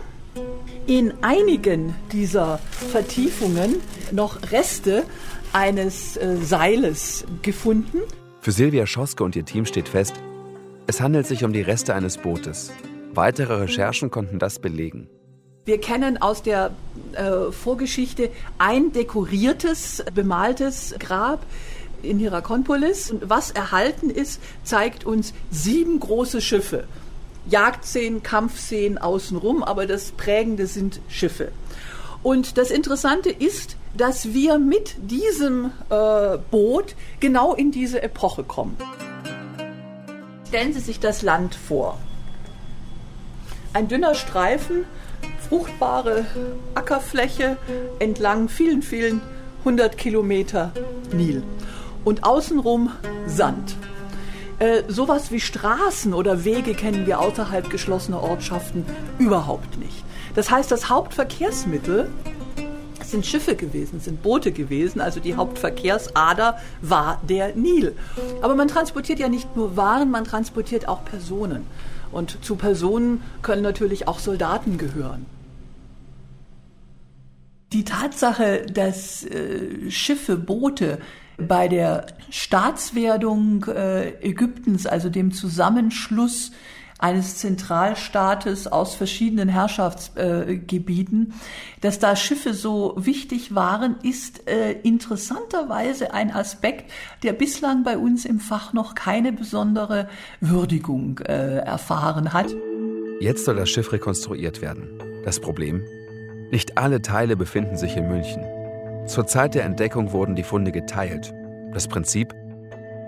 [0.88, 2.60] in einigen dieser
[2.92, 3.76] Vertiefungen
[4.12, 5.04] noch Reste
[5.54, 8.00] eines äh, Seiles gefunden.
[8.42, 10.16] Für Silvia Schoske und ihr Team steht fest,
[10.88, 12.72] es handelt sich um die Reste eines Bootes.
[13.14, 15.08] Weitere Recherchen konnten das belegen.
[15.66, 16.72] Wir kennen aus der
[17.14, 18.30] äh, Vorgeschichte
[18.60, 21.44] ein dekoriertes, bemaltes Grab
[22.04, 23.10] in Hierakonpolis.
[23.10, 26.86] Und was erhalten ist, zeigt uns sieben große Schiffe.
[27.48, 31.52] Jagdszenen, Kampfszenen außenrum, aber das Prägende sind Schiffe.
[32.24, 38.78] Und das Interessante ist, dass wir mit diesem äh, Boot genau in diese Epoche kommen.
[40.48, 41.98] Stellen Sie sich das Land vor.
[43.74, 44.86] Ein dünner Streifen,
[45.50, 46.26] fruchtbare
[46.74, 47.58] Ackerfläche
[48.00, 49.22] entlang vielen, vielen
[49.64, 50.72] hundert Kilometer
[51.14, 51.44] Nil.
[52.04, 52.92] Und außenrum
[53.28, 53.76] Sand.
[54.60, 58.86] Äh, sowas wie Straßen oder Wege kennen wir außerhalb geschlossener Ortschaften
[59.20, 60.04] überhaupt nicht.
[60.34, 62.10] Das heißt, das Hauptverkehrsmittel
[63.04, 67.96] sind Schiffe gewesen, sind Boote gewesen, also die Hauptverkehrsader war der Nil.
[68.42, 71.66] Aber man transportiert ja nicht nur Waren, man transportiert auch Personen.
[72.12, 75.26] Und zu Personen können natürlich auch Soldaten gehören.
[77.74, 81.00] Die Tatsache, dass äh, Schiffe, Boote
[81.38, 86.52] bei der Staatswerdung äh, Ägyptens, also dem Zusammenschluss
[86.98, 96.14] eines Zentralstaates aus verschiedenen Herrschaftsgebieten, äh, dass da Schiffe so wichtig waren, ist äh, interessanterweise
[96.14, 96.90] ein Aspekt,
[97.24, 100.08] der bislang bei uns im Fach noch keine besondere
[100.40, 102.56] Würdigung erfahren hat.
[103.20, 104.88] Jetzt soll das Schiff rekonstruiert werden.
[105.26, 105.84] Das Problem?
[106.52, 108.55] Nicht alle Teile befinden sich in München.
[109.06, 111.34] Zur Zeit der Entdeckung wurden die Funde geteilt.
[111.72, 112.34] Das Prinzip?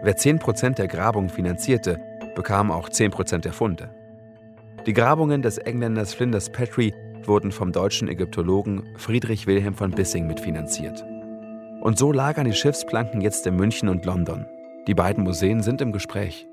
[0.03, 1.99] Wer 10% der Grabung finanzierte,
[2.35, 3.89] bekam auch 10% der Funde.
[4.85, 6.93] Die Grabungen des Engländers Flinders Petrie
[7.23, 11.03] wurden vom deutschen Ägyptologen Friedrich Wilhelm von Bissing mitfinanziert.
[11.81, 14.45] Und so lagern die Schiffsplanken jetzt in München und London.
[14.87, 16.46] Die beiden Museen sind im Gespräch.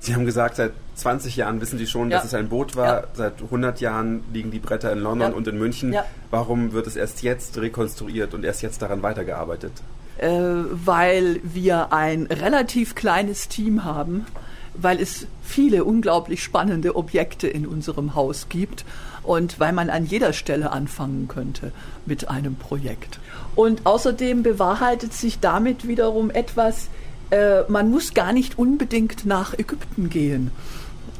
[0.00, 2.16] Sie haben gesagt, seit 20 Jahren wissen Sie schon, ja.
[2.16, 3.02] dass es ein Boot war.
[3.02, 3.04] Ja.
[3.12, 5.36] Seit 100 Jahren liegen die Bretter in London ja.
[5.36, 5.94] und in München.
[6.30, 9.72] Warum wird es erst jetzt rekonstruiert und erst jetzt daran weitergearbeitet?
[10.16, 14.26] Äh, weil wir ein relativ kleines Team haben,
[14.74, 18.86] weil es viele unglaublich spannende Objekte in unserem Haus gibt
[19.22, 21.72] und weil man an jeder Stelle anfangen könnte
[22.06, 23.20] mit einem Projekt.
[23.54, 26.88] Und außerdem bewahrheitet sich damit wiederum etwas,
[27.30, 30.50] äh, man muss gar nicht unbedingt nach Ägypten gehen.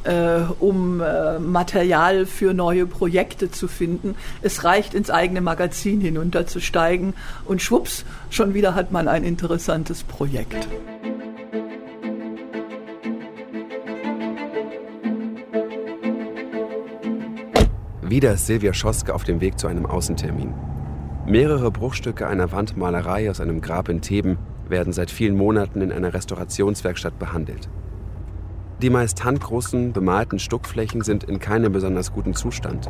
[0.03, 4.15] Äh, um äh, Material für neue Projekte zu finden.
[4.41, 7.13] Es reicht, ins eigene Magazin hinunterzusteigen
[7.45, 10.67] und schwupps, schon wieder hat man ein interessantes Projekt.
[18.01, 20.51] Wieder ist Silvia Schoske auf dem Weg zu einem Außentermin.
[21.27, 24.39] Mehrere Bruchstücke einer Wandmalerei aus einem Grab in Theben
[24.71, 27.69] werden seit vielen Monaten in einer Restaurationswerkstatt behandelt.
[28.81, 32.89] Die meist handgroßen, bemalten Stuckflächen sind in keinem besonders guten Zustand.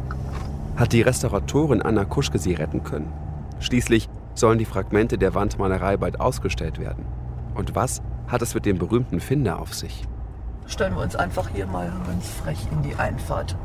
[0.78, 3.12] Hat die Restauratorin Anna Kuschke sie retten können?
[3.60, 7.06] Schließlich sollen die Fragmente der Wandmalerei bald ausgestellt werden.
[7.56, 10.08] Und was hat es mit dem berühmten Finder auf sich?
[10.68, 13.58] Stellen wir uns einfach hier mal ganz frech in die Einfahrt.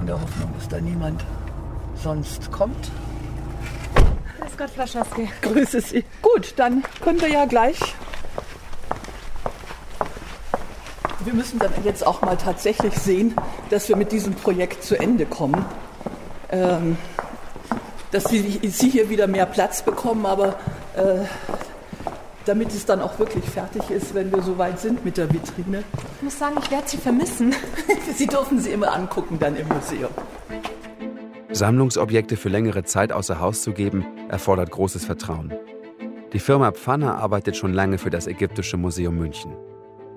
[0.00, 1.24] In der Hoffnung, dass da niemand
[1.96, 2.90] sonst kommt.
[4.44, 5.26] Grüß Gott, Frau Schaske.
[5.40, 6.04] Grüße Sie.
[6.20, 7.78] Gut, dann können wir ja gleich.
[11.24, 13.34] Wir müssen dann jetzt auch mal tatsächlich sehen,
[13.70, 15.64] dass wir mit diesem Projekt zu Ende kommen.
[16.50, 16.98] Ähm,
[18.10, 20.58] dass Sie, Sie hier wieder mehr Platz bekommen, aber
[20.94, 21.24] äh,
[22.44, 25.84] damit es dann auch wirklich fertig ist, wenn wir so weit sind mit der Vitrine.
[26.18, 27.54] Ich muss sagen, ich werde Sie vermissen.
[28.14, 30.10] Sie dürfen sie immer angucken dann im Museum.
[31.54, 35.52] Sammlungsobjekte für längere Zeit außer Haus zu geben, erfordert großes Vertrauen.
[36.32, 39.52] Die Firma Pfanner arbeitet schon lange für das Ägyptische Museum München.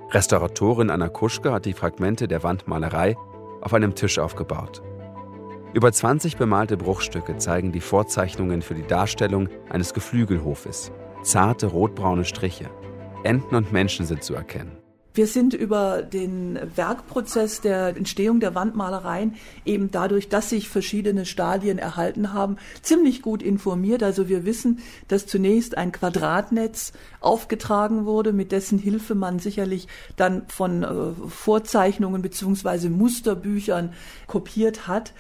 [0.10, 3.16] Restauratorin Anna Kuschke hat die Fragmente der Wandmalerei
[3.62, 4.82] auf einem Tisch aufgebaut.
[5.74, 10.92] Über 20 bemalte Bruchstücke zeigen die Vorzeichnungen für die Darstellung eines Geflügelhofes.
[11.22, 12.70] Zarte rotbraune Striche.
[13.24, 14.77] Enten und Menschen sind zu erkennen.
[15.18, 19.34] Wir sind über den Werkprozess der Entstehung der Wandmalereien
[19.66, 24.04] eben dadurch, dass sich verschiedene Stadien erhalten haben, ziemlich gut informiert.
[24.04, 29.88] Also wir wissen, dass zunächst ein Quadratnetz aufgetragen wurde, mit dessen Hilfe man sicherlich
[30.18, 33.94] dann von äh, Vorzeichnungen beziehungsweise Musterbüchern
[34.28, 35.14] kopiert hat.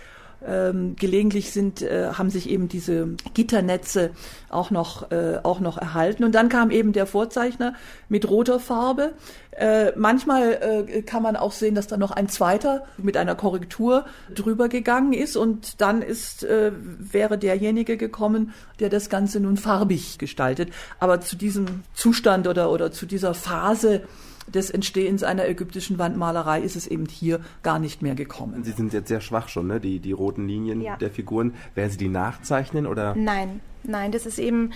[0.46, 4.12] Ähm, gelegentlich sind, äh, haben sich eben diese Gitternetze
[4.50, 6.24] auch noch, äh, auch noch erhalten.
[6.24, 7.74] Und dann kam eben der Vorzeichner
[8.08, 9.14] mit roter Farbe.
[9.52, 14.06] Äh, manchmal äh, kann man auch sehen, dass da noch ein zweiter mit einer Korrektur
[14.34, 20.20] drüber gegangen ist und dann ist, äh, wäre derjenige gekommen, der das Ganze nun farbig
[20.20, 20.70] gestaltet.
[21.00, 24.04] Aber zu diesem Zustand oder, oder zu dieser Phase
[24.48, 28.64] des Entstehens einer ägyptischen Wandmalerei ist es eben hier gar nicht mehr gekommen.
[28.64, 29.80] Sie sind jetzt sehr schwach schon, ne?
[29.80, 30.96] die, die roten Linien ja.
[30.98, 31.54] der Figuren.
[31.76, 33.16] Werden Sie die nachzeichnen oder?
[33.16, 34.72] Nein, nein, das ist eben,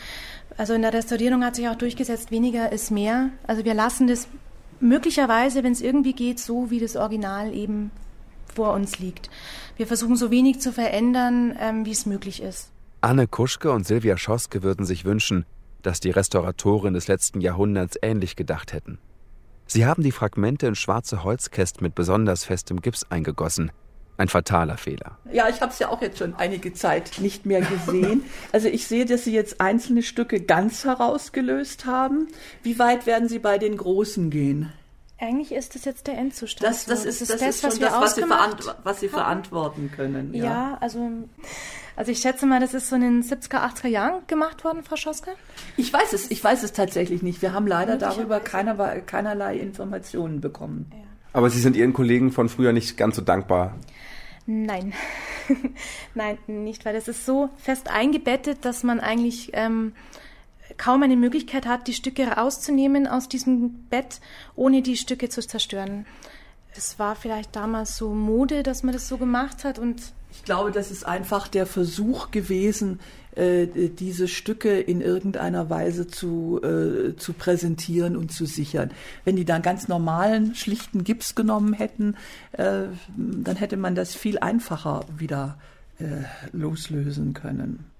[0.58, 3.30] also in der Restaurierung hat sich auch durchgesetzt, weniger ist mehr.
[3.48, 4.28] Also wir lassen das
[4.80, 7.92] möglicherweise, wenn es irgendwie geht, so wie das Original eben
[8.54, 9.30] vor uns liegt.
[9.78, 12.70] Wir versuchen so wenig zu verändern, ähm, wie es möglich ist.
[13.00, 15.46] Anne Kuschke und Silvia Schoske würden sich wünschen,
[15.82, 19.00] dass die Restauratoren des letzten Jahrhunderts ähnlich gedacht hätten.
[19.74, 23.72] Sie haben die Fragmente in schwarze Holzkästen mit besonders festem Gips eingegossen.
[24.18, 25.18] Ein fataler Fehler.
[25.32, 28.26] Ja, ich habe es ja auch jetzt schon einige Zeit nicht mehr gesehen.
[28.52, 32.28] Also ich sehe, dass Sie jetzt einzelne Stücke ganz herausgelöst haben.
[32.64, 34.74] Wie weit werden Sie bei den großen gehen?
[35.22, 36.68] Eigentlich ist das jetzt der Endzustand.
[36.68, 38.24] Das, das, ist, das, ist, das, ist was, wir das was, Sie
[38.84, 40.34] was Sie verantworten können.
[40.34, 41.12] Ja, ja also
[41.96, 44.96] also ich schätze mal, das ist so in den 70er, 80er Jahren gemacht worden, Frau
[44.96, 45.32] Schoske?
[45.78, 47.44] Ich weiß es, ich weiß es tatsächlich nicht.
[47.44, 50.90] Wir haben leider darüber keiner, keinerlei Informationen bekommen.
[50.92, 50.98] Ja.
[51.34, 53.76] Aber Sie sind Ihren Kollegen von früher nicht ganz so dankbar.
[54.48, 54.94] Nein,
[56.16, 59.94] nein, nicht, weil es ist so fest eingebettet, dass man eigentlich ähm,
[60.82, 64.20] kaum eine Möglichkeit hat, die Stücke rauszunehmen aus diesem Bett,
[64.56, 66.08] ohne die Stücke zu zerstören.
[66.76, 70.02] Es war vielleicht damals so Mode, dass man das so gemacht hat und
[70.32, 73.00] ich glaube, das ist einfach der Versuch gewesen,
[73.36, 78.92] äh, diese Stücke in irgendeiner Weise zu, äh, zu präsentieren und zu sichern.
[79.26, 82.16] Wenn die dann ganz normalen, schlichten Gips genommen hätten,
[82.54, 82.84] äh,
[83.18, 85.60] dann hätte man das viel einfacher wieder
[86.52, 87.91] loslösen können.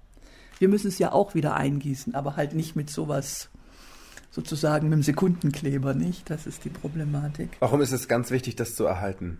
[0.62, 3.48] Wir müssen es ja auch wieder eingießen, aber halt nicht mit sowas
[4.30, 6.30] sozusagen mit dem Sekundenkleber, nicht?
[6.30, 7.48] Das ist die Problematik.
[7.58, 9.38] Warum ist es ganz wichtig, das zu erhalten?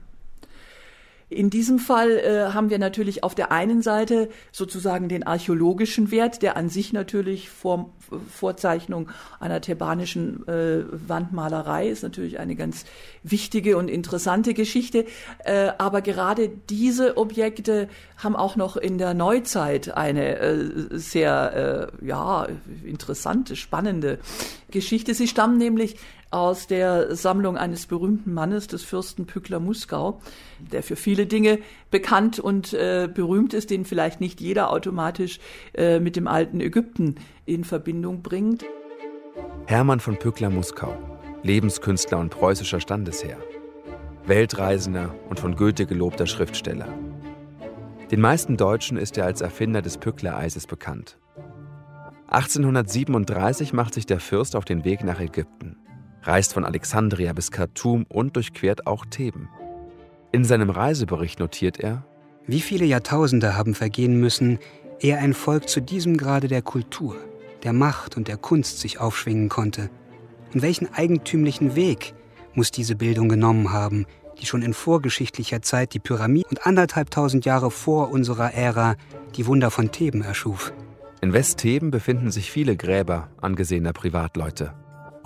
[1.32, 6.42] In diesem Fall äh, haben wir natürlich auf der einen Seite sozusagen den archäologischen Wert,
[6.42, 7.90] der an sich natürlich vor
[8.30, 9.08] Vorzeichnung
[9.40, 12.84] einer thebanischen äh, Wandmalerei ist natürlich eine ganz
[13.22, 15.06] wichtige und interessante Geschichte.
[15.44, 22.06] Äh, aber gerade diese Objekte haben auch noch in der Neuzeit eine äh, sehr äh,
[22.06, 22.46] ja
[22.84, 24.18] interessante, spannende
[24.70, 25.14] Geschichte.
[25.14, 25.96] Sie stammen nämlich
[26.32, 30.20] aus der Sammlung eines berühmten Mannes, des Fürsten Pückler Muskau,
[30.58, 31.58] der für viele Dinge
[31.90, 35.40] bekannt und äh, berühmt ist, den vielleicht nicht jeder automatisch
[35.74, 38.64] äh, mit dem alten Ägypten in Verbindung bringt.
[39.66, 40.96] Hermann von Pückler Muskau,
[41.42, 43.38] Lebenskünstler und preußischer Standesherr,
[44.26, 46.88] Weltreisender und von Goethe gelobter Schriftsteller.
[48.10, 51.18] Den meisten Deutschen ist er als Erfinder des Pückler-Eises bekannt.
[52.28, 55.81] 1837 macht sich der Fürst auf den Weg nach Ägypten
[56.22, 59.48] reist von Alexandria bis Khartoum und durchquert auch Theben.
[60.32, 62.04] In seinem Reisebericht notiert er,
[62.46, 64.58] wie viele Jahrtausende haben vergehen müssen,
[65.00, 67.16] ehe ein Volk zu diesem Grade der Kultur,
[67.62, 69.90] der Macht und der Kunst sich aufschwingen konnte?
[70.52, 72.14] Und welchen eigentümlichen Weg
[72.54, 74.06] muss diese Bildung genommen haben,
[74.40, 78.96] die schon in vorgeschichtlicher Zeit die Pyramide und anderthalbtausend Jahre vor unserer Ära
[79.36, 80.72] die Wunder von Theben erschuf?
[81.20, 84.74] In West-Theben befinden sich viele Gräber angesehener Privatleute.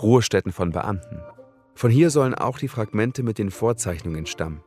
[0.00, 1.20] Ruhestätten von Beamten.
[1.74, 4.62] Von hier sollen auch die Fragmente mit den Vorzeichnungen stammen.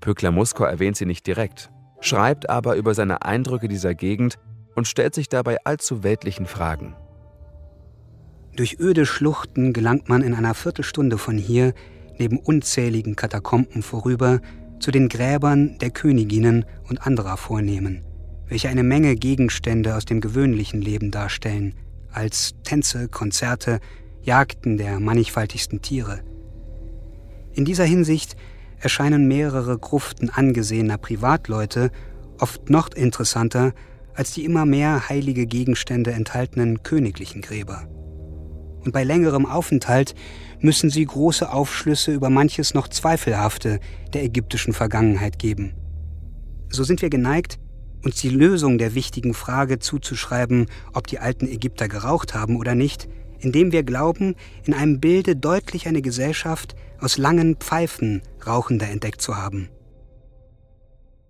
[0.00, 1.70] Pückler Muskau erwähnt sie nicht direkt,
[2.00, 4.38] schreibt aber über seine Eindrücke dieser Gegend
[4.74, 6.94] und stellt sich dabei allzu weltlichen Fragen.
[8.56, 11.74] Durch öde Schluchten gelangt man in einer Viertelstunde von hier,
[12.18, 14.40] neben unzähligen Katakomben vorüber,
[14.78, 18.04] zu den Gräbern der Königinnen und anderer Vornehmen,
[18.46, 21.74] welche eine Menge Gegenstände aus dem gewöhnlichen Leben darstellen,
[22.12, 23.80] als Tänze, Konzerte,
[24.24, 26.20] Jagden der mannigfaltigsten Tiere.
[27.52, 28.36] In dieser Hinsicht
[28.78, 31.90] erscheinen mehrere Gruften angesehener Privatleute
[32.40, 33.72] oft noch interessanter
[34.14, 37.86] als die immer mehr heilige Gegenstände enthaltenen königlichen Gräber.
[38.84, 40.14] und bei längerem Aufenthalt
[40.60, 43.80] müssen sie große Aufschlüsse über manches noch Zweifelhafte
[44.12, 45.74] der ägyptischen Vergangenheit geben.
[46.68, 47.58] So sind wir geneigt,
[48.04, 53.08] uns die Lösung der wichtigen Frage zuzuschreiben, ob die alten Ägypter geraucht haben oder nicht,
[53.44, 54.34] indem wir glauben,
[54.64, 59.68] in einem Bilde deutlich eine Gesellschaft aus langen Pfeifen Rauchender entdeckt zu haben.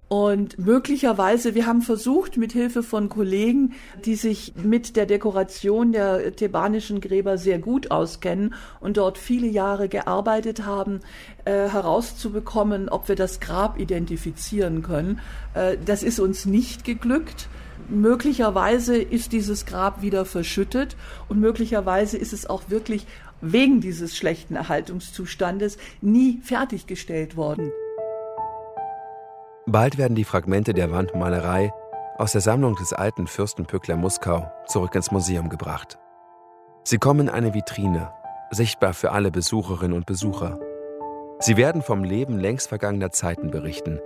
[0.09, 3.73] Und möglicherweise, wir haben versucht, mit Hilfe von Kollegen,
[4.05, 9.89] die sich mit der Dekoration der thebanischen Gräber sehr gut auskennen und dort viele Jahre
[9.89, 11.01] gearbeitet haben,
[11.47, 15.21] äh, herauszubekommen, ob wir das Grab identifizieren können.
[15.55, 17.49] Äh, das ist uns nicht geglückt.
[17.89, 20.97] Möglicherweise ist dieses Grab wieder verschüttet
[21.29, 23.07] und möglicherweise ist es auch wirklich
[23.41, 27.73] wegen dieses schlechten Erhaltungszustandes nie fertiggestellt worden.
[29.67, 31.73] Bald werden die Fragmente der Wandmalerei
[32.17, 35.99] aus der Sammlung des alten Fürsten Pückler Muskau zurück ins Museum gebracht.
[36.85, 38.13] Sie kommen in eine Vitrine,
[38.51, 40.59] sichtbar für alle Besucherinnen und Besucher.
[41.41, 44.01] Sie werden vom Leben längst vergangener Zeiten berichten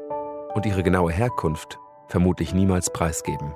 [0.54, 3.52] und ihre genaue Herkunft vermutlich niemals preisgeben.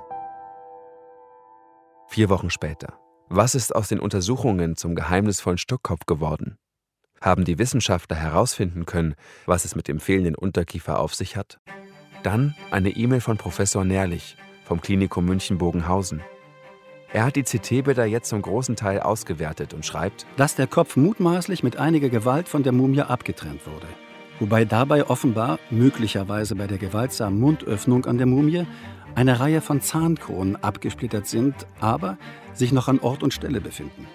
[2.13, 2.99] Vier Wochen später.
[3.27, 6.59] Was ist aus den Untersuchungen zum geheimnisvollen Stuckkopf geworden?
[7.19, 9.15] Haben die Wissenschaftler herausfinden können,
[9.47, 11.57] was es mit dem fehlenden Unterkiefer auf sich hat?
[12.21, 16.21] Dann eine E-Mail von Professor Nährlich vom Klinikum München-Bogenhausen.
[17.11, 21.63] Er hat die CT-Bilder jetzt zum großen Teil ausgewertet und schreibt, dass der Kopf mutmaßlich
[21.63, 23.87] mit einiger Gewalt von der Mumie abgetrennt wurde.
[24.39, 28.67] Wobei dabei offenbar, möglicherweise bei der gewaltsamen Mundöffnung an der Mumie,
[29.15, 32.17] eine Reihe von Zahnkronen abgesplittert sind, aber
[32.53, 34.07] sich noch an Ort und Stelle befinden.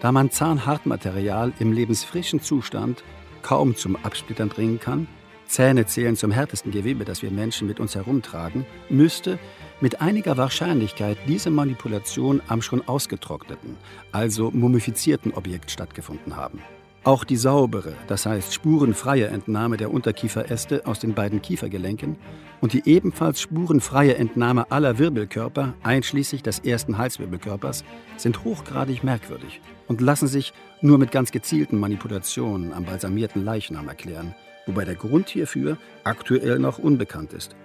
[0.00, 3.04] Da man Zahnhartmaterial im lebensfrischen Zustand
[3.42, 5.06] kaum zum Absplittern bringen kann,
[5.46, 9.38] Zähne zählen zum härtesten Gewebe, das wir Menschen mit uns herumtragen, müsste
[9.80, 13.76] mit einiger Wahrscheinlichkeit diese Manipulation am schon ausgetrockneten,
[14.12, 16.60] also mumifizierten Objekt stattgefunden haben.
[17.04, 22.14] Auch die saubere, das heißt spurenfreie Entnahme der Unterkieferäste aus den beiden Kiefergelenken
[22.60, 27.82] und die ebenfalls spurenfreie Entnahme aller Wirbelkörper, einschließlich des ersten Halswirbelkörpers,
[28.16, 34.36] sind hochgradig merkwürdig und lassen sich nur mit ganz gezielten Manipulationen am balsamierten Leichnam erklären,
[34.66, 37.56] wobei der Grund hierfür aktuell noch unbekannt ist.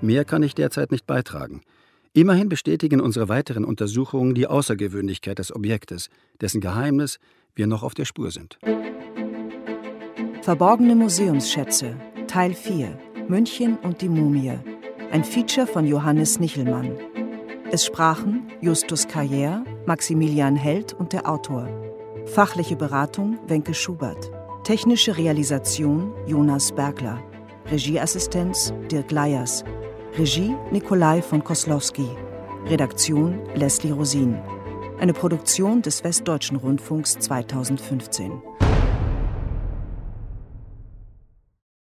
[0.00, 1.62] Mehr kann ich derzeit nicht beitragen.
[2.12, 6.08] Immerhin bestätigen unsere weiteren Untersuchungen die Außergewöhnlichkeit des Objektes,
[6.40, 7.18] dessen Geheimnis
[7.60, 8.58] wir noch auf der Spur sind.
[10.40, 11.94] Verborgene Museumsschätze,
[12.26, 12.98] Teil 4,
[13.28, 14.58] München und die Mumie.
[15.12, 16.96] Ein Feature von Johannes Nichelmann.
[17.70, 21.68] Es sprachen Justus Carrière, Maximilian Held und der Autor.
[22.24, 24.30] Fachliche Beratung Wenke Schubert.
[24.64, 27.22] Technische Realisation Jonas Bergler.
[27.70, 29.64] Regieassistenz Dirk Leyers.
[30.16, 32.08] Regie Nikolai von Koslowski.
[32.66, 34.38] Redaktion Leslie Rosin.
[35.00, 38.42] Eine Produktion des Westdeutschen Rundfunks 2015.